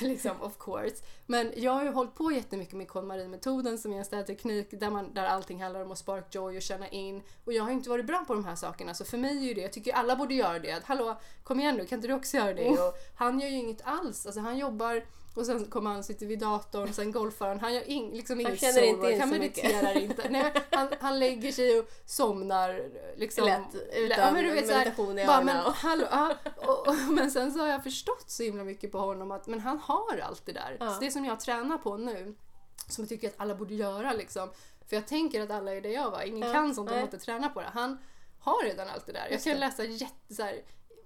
liksom 0.00 0.42
of 0.42 0.58
course. 0.58 1.04
Men 1.26 1.52
jag 1.56 1.72
har 1.72 1.84
ju 1.84 1.90
hållit 1.90 2.14
på 2.14 2.32
jättemycket 2.32 2.74
med 2.74 2.88
KonMari-metoden 2.88 3.78
som 3.78 3.92
är 3.92 3.98
en 3.98 4.04
städteknik 4.04 4.68
där, 4.70 4.90
man, 4.90 5.14
där 5.14 5.24
allting 5.24 5.62
handlar 5.62 5.82
om 5.82 5.92
att 5.92 5.98
spark 5.98 6.34
joy 6.34 6.56
och 6.56 6.62
känna 6.62 6.88
in. 6.88 7.22
Och 7.44 7.52
jag 7.52 7.62
har 7.62 7.70
ju 7.70 7.76
inte 7.76 7.90
varit 7.90 8.06
bra 8.06 8.24
på 8.26 8.34
de 8.34 8.44
här 8.44 8.56
sakerna 8.56 8.94
så 8.94 9.04
för 9.04 9.18
mig 9.18 9.38
är 9.38 9.42
ju 9.42 9.54
det, 9.54 9.60
jag 9.60 9.72
tycker 9.72 9.92
alla 9.92 10.16
borde 10.16 10.34
göra 10.34 10.58
det. 10.58 10.72
Att, 10.72 10.84
Hallå, 10.84 11.20
kom 11.44 11.60
igen 11.60 11.76
nu, 11.76 11.86
kan 11.86 11.98
inte 11.98 12.08
du 12.08 12.14
också 12.14 12.36
göra 12.36 12.54
det? 12.54 12.68
Och 12.68 12.94
han 13.16 13.40
gör 13.40 13.48
ju 13.48 13.56
inget 13.56 13.82
alls, 13.84 14.26
alltså 14.26 14.40
han 14.40 14.58
jobbar 14.58 15.04
och 15.34 15.46
sen 15.46 15.64
kommer 15.64 15.90
han 15.90 16.04
sitter 16.04 16.26
vid 16.26 16.38
datorn, 16.38 16.92
sen 16.92 17.12
golfar 17.12 17.48
han. 17.48 17.60
Han 17.60 17.74
gör 17.74 17.88
in, 17.90 18.10
liksom 18.10 18.40
inget 18.40 18.60
känner 18.60 18.82
inte 18.82 18.92
soulwork, 18.92 19.14
in 19.14 19.20
han 19.20 19.28
så 19.30 19.38
mycket. 19.38 19.64
mediterar 19.64 19.96
inte. 19.98 20.28
Nej, 20.28 20.52
han, 20.70 20.88
han 21.00 21.18
lägger 21.18 21.52
sig 21.52 21.78
och 21.78 21.90
somnar 22.06 22.82
liksom. 23.16 23.44
Lätt, 23.44 23.74
utan 23.96 24.18
Ja, 24.18 24.30
men 24.32 24.44
du 24.44 24.50
vet, 24.50 24.66
meditation 24.66 25.18
i 25.18 25.22
öronen 25.22 25.46
men, 25.46 25.66
och- 25.66 25.72
hallå, 25.72 26.06
ja, 26.10 26.34
och, 26.56 26.88
och, 26.88 26.94
men 26.94 27.30
sen 27.30 27.52
så 27.52 27.58
har 27.60 27.68
jag 27.68 27.82
förstått 27.82 28.30
så 28.30 28.42
himla 28.42 28.64
mycket 28.64 28.92
på 28.92 28.98
honom 28.98 29.30
att 29.30 29.46
men 29.46 29.60
han 29.60 29.78
har 29.78 30.18
allt 30.18 30.46
det 30.46 30.52
där. 30.52 30.76
Ja. 30.80 30.90
Så 30.94 31.00
det 31.00 31.10
som 31.10 31.24
jag 31.24 31.40
tränar 31.40 31.78
på 31.78 31.96
nu, 31.96 32.34
som 32.88 33.02
jag 33.02 33.08
tycker 33.08 33.28
att 33.28 33.34
alla 33.36 33.54
borde 33.54 33.74
göra 33.74 34.12
liksom. 34.12 34.48
För 34.88 34.96
jag 34.96 35.06
tänker 35.06 35.40
att 35.40 35.50
alla 35.50 35.74
är 35.74 35.80
det 35.80 35.92
jag 35.92 36.10
var, 36.10 36.22
ingen 36.22 36.48
Ja, 36.48 36.52
kan 36.52 36.74
sånt 36.74 36.90
om 36.90 36.94
man 36.96 37.04
inte 37.04 37.18
tränar 37.18 37.48
på 37.48 37.60
det. 37.60 37.70
Han 37.72 37.98
har 38.40 38.64
redan 38.64 38.88
allt 38.88 39.06
det 39.06 39.12
där. 39.12 39.28
Jag 39.30 39.42
kan 39.42 39.56
läsa 39.60 39.84
jätte, 39.84 40.34
så 40.34 40.42
här, 40.42 40.62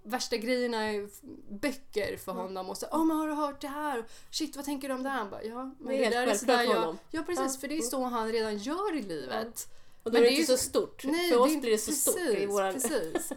värsta 0.07 0.37
grejerna 0.37 0.91
f- 0.91 1.21
böcker 1.51 2.17
för 2.17 2.33
honom 2.33 2.69
och 2.71 2.77
så 2.77 2.87
åh 2.93 3.05
men 3.05 3.17
har 3.17 3.29
du 3.29 3.35
hört 3.35 3.61
det 3.61 3.69
här? 3.69 4.05
Shit 4.31 4.57
vad 4.57 4.65
tänker 4.65 4.89
du 4.89 4.95
om 4.95 5.03
det 5.03 5.09
här? 5.09 5.19
Han 5.19 5.31
bara, 5.31 5.43
ja 5.43 5.65
men 5.79 5.89
Det 5.89 6.05
är 6.05 6.11
det, 6.11 6.17
där 6.17 6.27
är 6.27 6.35
sådär 6.35 6.57
för 6.67 6.75
jag... 6.75 6.97
Ja 7.11 7.23
precis, 7.23 7.61
för 7.61 7.69
det 7.69 7.77
är 7.79 7.83
så 7.83 8.05
han 8.05 8.33
redan 8.33 8.59
gör 8.59 8.97
i 8.97 9.03
livet. 9.03 9.69
Och 10.03 10.13
då 10.13 10.19
Men 10.19 10.23
är 10.23 10.25
det 10.25 10.31
det 10.31 10.37
är 10.37 10.41
inte 10.41 10.53
ju 10.53 10.59
så 10.59 10.65
stort. 10.65 11.05
Nej, 11.05 11.31
För 11.31 11.39
oss 11.41 11.55
är 11.57 11.61
blir 11.61 11.71
det 11.71 11.79
så 11.79 11.93
stort 11.93 12.17
i 12.19 12.25
precis, 12.25 12.49
våran... 12.51 12.73
Precis. 12.75 13.33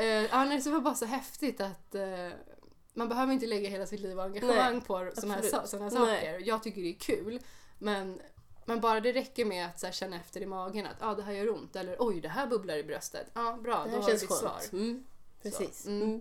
uh, 0.00 0.04
ja, 0.06 0.44
nej, 0.44 0.60
så 0.62 0.68
det 0.68 0.74
var 0.74 0.80
bara 0.80 0.94
så 0.94 1.04
häftigt 1.04 1.60
att 1.60 1.94
eh, 1.94 2.28
man 2.94 3.08
behöver 3.08 3.32
inte 3.32 3.46
lägga 3.46 3.68
hela 3.68 3.86
sitt 3.86 4.00
liv 4.00 4.18
och 4.18 4.24
engagemang 4.24 4.72
Nej, 4.72 4.80
på 4.80 5.10
sådana 5.14 5.34
här, 5.34 5.66
såna 5.66 5.84
här 5.84 5.90
saker. 5.90 6.42
Jag 6.48 6.62
tycker 6.62 6.82
det 6.82 6.88
är 6.88 6.98
kul. 6.98 7.40
Men, 7.78 8.20
men 8.64 8.80
bara 8.80 9.00
det 9.00 9.12
räcker 9.12 9.44
med 9.44 9.66
att 9.66 9.82
här, 9.82 9.92
känna 9.92 10.16
efter 10.16 10.40
i 10.40 10.46
magen 10.46 10.86
att 10.86 11.02
ah, 11.02 11.14
det 11.14 11.22
här 11.22 11.32
gör 11.32 11.50
ont 11.54 11.76
eller 11.76 11.96
oj 11.98 12.20
det 12.20 12.28
här 12.28 12.46
bubblar 12.46 12.76
i 12.76 12.84
bröstet. 12.84 13.30
Ja, 13.34 13.58
bra, 13.62 13.84
Det 13.84 13.90
då 13.90 13.96
har 13.96 14.08
känns 14.08 14.20
ditt 14.20 14.32
svar. 14.32 14.60
Mm, 14.72 15.04
precis. 15.42 15.86
Mm. 15.86 16.02
Mm. 16.02 16.20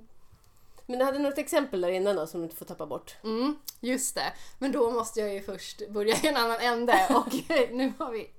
Men 0.85 0.99
du 0.99 1.05
hade 1.05 1.19
något 1.19 1.37
exempel 1.37 1.81
där 1.81 1.89
innan 1.89 2.15
då 2.15 2.27
som 2.27 2.39
du 2.39 2.43
inte 2.43 2.55
får 2.55 2.65
tappa 2.65 2.85
bort? 2.85 3.15
Mm, 3.23 3.55
just 3.79 4.15
det. 4.15 4.33
Men 4.59 4.71
då 4.71 4.91
måste 4.91 5.19
jag 5.19 5.33
ju 5.33 5.41
först 5.41 5.89
börja 5.89 6.15
i 6.23 6.27
en 6.27 6.37
annan 6.37 6.59
ände 6.59 6.93
och 7.09 7.33
nu 7.71 7.93
har 7.99 8.11
vi 8.11 8.29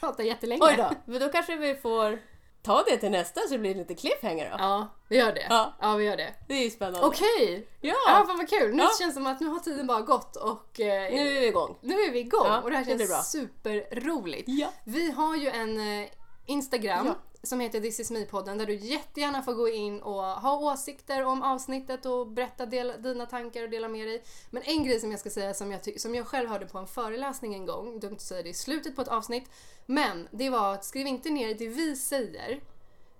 pratat 0.00 0.26
jättelänge. 0.26 0.60
Oj 0.64 0.74
då, 0.76 0.90
men 1.04 1.20
då 1.20 1.28
kanske 1.28 1.56
vi 1.56 1.74
får 1.74 2.18
ta 2.62 2.82
det 2.82 2.96
till 2.96 3.10
nästa 3.10 3.40
så 3.40 3.48
det 3.48 3.58
blir 3.58 3.74
lite 3.74 3.94
cliffhanger 3.94 4.50
då. 4.50 4.56
Ja, 4.58 4.88
vi 5.08 5.16
gör 5.16 5.32
det. 5.32 5.46
Ja. 5.48 5.74
Ja, 5.80 5.94
vi 5.94 6.04
gör 6.04 6.16
det. 6.16 6.34
Det 6.48 6.54
är 6.54 6.64
ju 6.64 6.70
spännande. 6.70 7.06
Okej! 7.06 7.68
Ja, 7.80 7.94
Ja, 8.06 8.24
fan 8.26 8.36
vad 8.38 8.48
kul! 8.48 8.74
Nu 8.74 8.82
Ja. 8.82 8.88
känns 8.98 9.14
det 9.14 9.20
som 9.20 9.26
att 9.26 9.40
nu 9.40 9.46
har 9.46 9.58
tiden 9.60 9.86
bara 9.86 10.00
gått 10.00 10.36
och 10.36 10.80
eh, 10.80 11.12
nu 11.14 11.36
är 11.36 11.40
vi 11.40 11.46
igång. 11.46 11.76
nu 11.80 11.94
är 12.02 12.10
vi 12.12 12.18
igång 12.18 12.46
Ja, 12.46 12.60
och 12.60 12.70
det 12.70 12.76
här 12.76 12.84
det 12.84 12.98
känns 12.98 13.10
bra. 13.10 13.22
superroligt. 13.22 14.44
Ja. 14.48 14.68
Vi 14.84 15.10
har 15.10 15.36
ju 15.36 15.48
en 15.48 16.00
eh, 16.02 16.08
Instagram. 16.46 17.14
Som 17.42 17.60
heter 17.60 17.80
This 17.80 18.00
is 18.00 18.10
me-podden 18.10 18.58
där 18.58 18.66
du 18.66 18.74
jättegärna 18.74 19.42
får 19.42 19.54
gå 19.54 19.68
in 19.68 20.00
och 20.00 20.22
ha 20.22 20.58
åsikter 20.58 21.24
om 21.24 21.42
avsnittet 21.42 22.06
och 22.06 22.26
berätta 22.26 22.66
dela, 22.66 22.96
dina 22.96 23.26
tankar 23.26 23.62
och 23.62 23.70
dela 23.70 23.88
med 23.88 24.06
dig. 24.06 24.22
Men 24.50 24.62
en 24.62 24.84
grej 24.84 25.00
som 25.00 25.10
jag 25.10 25.20
ska 25.20 25.30
säga 25.30 25.54
som 25.54 25.72
jag, 25.72 26.00
som 26.00 26.14
jag 26.14 26.26
själv 26.26 26.48
hörde 26.48 26.66
på 26.66 26.78
en 26.78 26.86
föreläsning 26.86 27.54
en 27.54 27.66
gång, 27.66 28.00
dumt 28.00 28.14
att 28.14 28.20
säga 28.20 28.42
det 28.42 28.48
i 28.48 28.54
slutet 28.54 28.96
på 28.96 29.02
ett 29.02 29.08
avsnitt, 29.08 29.50
men 29.86 30.28
det 30.30 30.50
var 30.50 30.74
att 30.74 30.84
skriv 30.84 31.06
inte 31.06 31.30
ner 31.30 31.54
det 31.54 31.68
vi 31.68 31.96
säger 31.96 32.60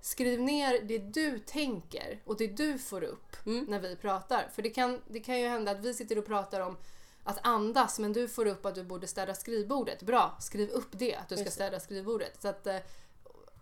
Skriv 0.02 0.40
ner 0.40 0.80
det 0.82 0.98
du 0.98 1.38
tänker 1.38 2.22
och 2.24 2.36
det 2.36 2.46
du 2.46 2.78
får 2.78 3.02
upp 3.02 3.36
Mm. 3.46 3.64
när 3.68 3.80
vi 3.80 3.96
pratar. 3.96 4.48
För 4.54 4.62
det 4.62 4.70
kan, 4.70 5.00
det 5.08 5.20
kan 5.20 5.40
ju 5.40 5.48
hända 5.48 5.70
att 5.70 5.80
vi 5.80 5.94
sitter 5.94 6.18
och 6.18 6.26
pratar 6.26 6.60
om 6.60 6.76
att 7.24 7.46
andas 7.46 7.98
men 7.98 8.12
du 8.12 8.28
får 8.28 8.46
upp 8.46 8.66
att 8.66 8.74
du 8.74 8.84
borde 8.84 9.06
städa 9.06 9.34
skrivbordet. 9.34 10.02
Bra, 10.02 10.36
skriv 10.40 10.70
upp 10.70 10.88
det, 10.90 11.14
att 11.14 11.28
du 11.28 11.36
ska 11.36 11.50
städa 11.50 11.80
skrivbordet. 11.80 12.42
Så 12.42 12.48
att, 12.48 12.66
eh, 12.66 12.76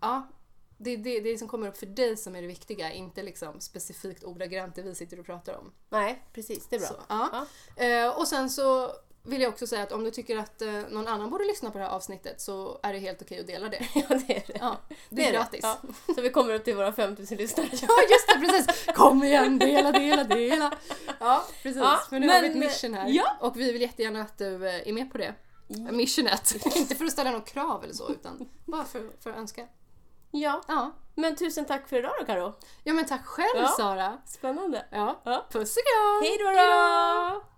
ja, 0.01 0.27
det 0.81 0.91
är 0.91 0.97
det, 0.97 1.19
det 1.19 1.37
som 1.37 1.47
kommer 1.47 1.67
upp 1.67 1.77
för 1.77 1.85
dig 1.85 2.17
som 2.17 2.35
är 2.35 2.41
det 2.41 2.47
viktiga, 2.47 2.91
inte 2.91 3.23
liksom 3.23 3.59
specifikt 3.59 4.23
ordagrant 4.23 4.75
det 4.75 4.81
vi 4.81 4.95
sitter 4.95 5.19
och 5.19 5.25
pratar 5.25 5.53
om. 5.53 5.71
Nej, 5.89 6.23
precis. 6.33 6.67
Det 6.69 6.75
är 6.75 6.79
bra. 6.79 6.87
Så, 6.87 6.95
ja. 7.07 7.45
Eh, 7.85 8.17
och 8.19 8.27
sen 8.27 8.49
så 8.49 8.91
vill 9.23 9.41
jag 9.41 9.49
också 9.49 9.67
säga 9.67 9.83
att 9.83 9.91
om 9.91 10.03
du 10.03 10.11
tycker 10.11 10.37
att 10.37 10.61
eh, 10.61 10.81
någon 10.89 11.07
annan 11.07 11.29
borde 11.29 11.45
lyssna 11.45 11.71
på 11.71 11.77
det 11.77 11.83
här 11.83 11.91
avsnittet 11.91 12.41
så 12.41 12.79
är 12.83 12.93
det 12.93 12.99
helt 12.99 13.21
okej 13.21 13.39
att 13.39 13.47
dela 13.47 13.69
det. 13.69 13.87
Ja, 13.93 14.15
det 14.27 14.37
är 14.37 14.43
det. 14.47 14.57
Ja, 14.59 14.77
det 15.09 15.27
är 15.27 15.31
gratis. 15.31 15.59
Ja. 15.63 15.77
Så 16.15 16.21
vi 16.21 16.29
kommer 16.29 16.53
upp 16.53 16.63
till 16.63 16.75
våra 16.75 16.93
5000 16.93 17.37
lyssnare. 17.37 17.67
Ja 17.71 17.97
just 18.11 18.27
det, 18.27 18.39
precis! 18.39 18.95
Kom 18.95 19.23
igen, 19.23 19.59
dela, 19.59 19.91
dela, 19.91 20.23
dela! 20.23 20.77
Ja, 21.19 21.45
precis. 21.63 21.81
Ja, 21.81 21.99
men 22.09 22.21
nu 22.21 22.27
har 22.27 22.41
vi 22.41 22.47
ett 22.47 22.53
men, 22.53 22.67
mission 22.67 22.93
här. 22.93 23.07
ja. 23.07 23.37
Och 23.39 23.59
vi 23.59 23.71
vill 23.71 23.81
jättegärna 23.81 24.21
att 24.21 24.37
du 24.37 24.67
eh, 24.67 24.87
är 24.87 24.93
med 24.93 25.11
på 25.11 25.17
det. 25.17 25.33
Missionet. 25.91 26.55
Inte 26.75 26.95
för 26.95 27.05
att 27.05 27.11
ställa 27.11 27.31
något 27.31 27.47
krav 27.47 27.83
eller 27.83 27.93
så, 27.93 28.09
utan 28.11 28.49
bara 28.65 28.85
för, 28.85 29.09
för 29.19 29.29
att 29.29 29.37
önska. 29.37 29.67
Ja, 30.31 30.61
Ja. 30.67 30.91
men 31.15 31.35
tusen 31.35 31.65
tack 31.65 31.87
för 31.89 31.95
idag 31.99 32.11
då 32.19 32.25
Karo. 32.25 32.53
ja, 32.83 32.93
men 32.93 33.05
tack 33.05 33.25
själv 33.25 33.49
Ja. 33.61 33.67
Sara! 33.67 34.17
Spännande. 34.25 34.85
Ja. 34.91 35.21
Ja. 35.23 35.45
Puss 35.51 35.77
och 35.77 35.83
kram! 35.83 36.21
Hej 36.21 36.37
då! 36.39 37.43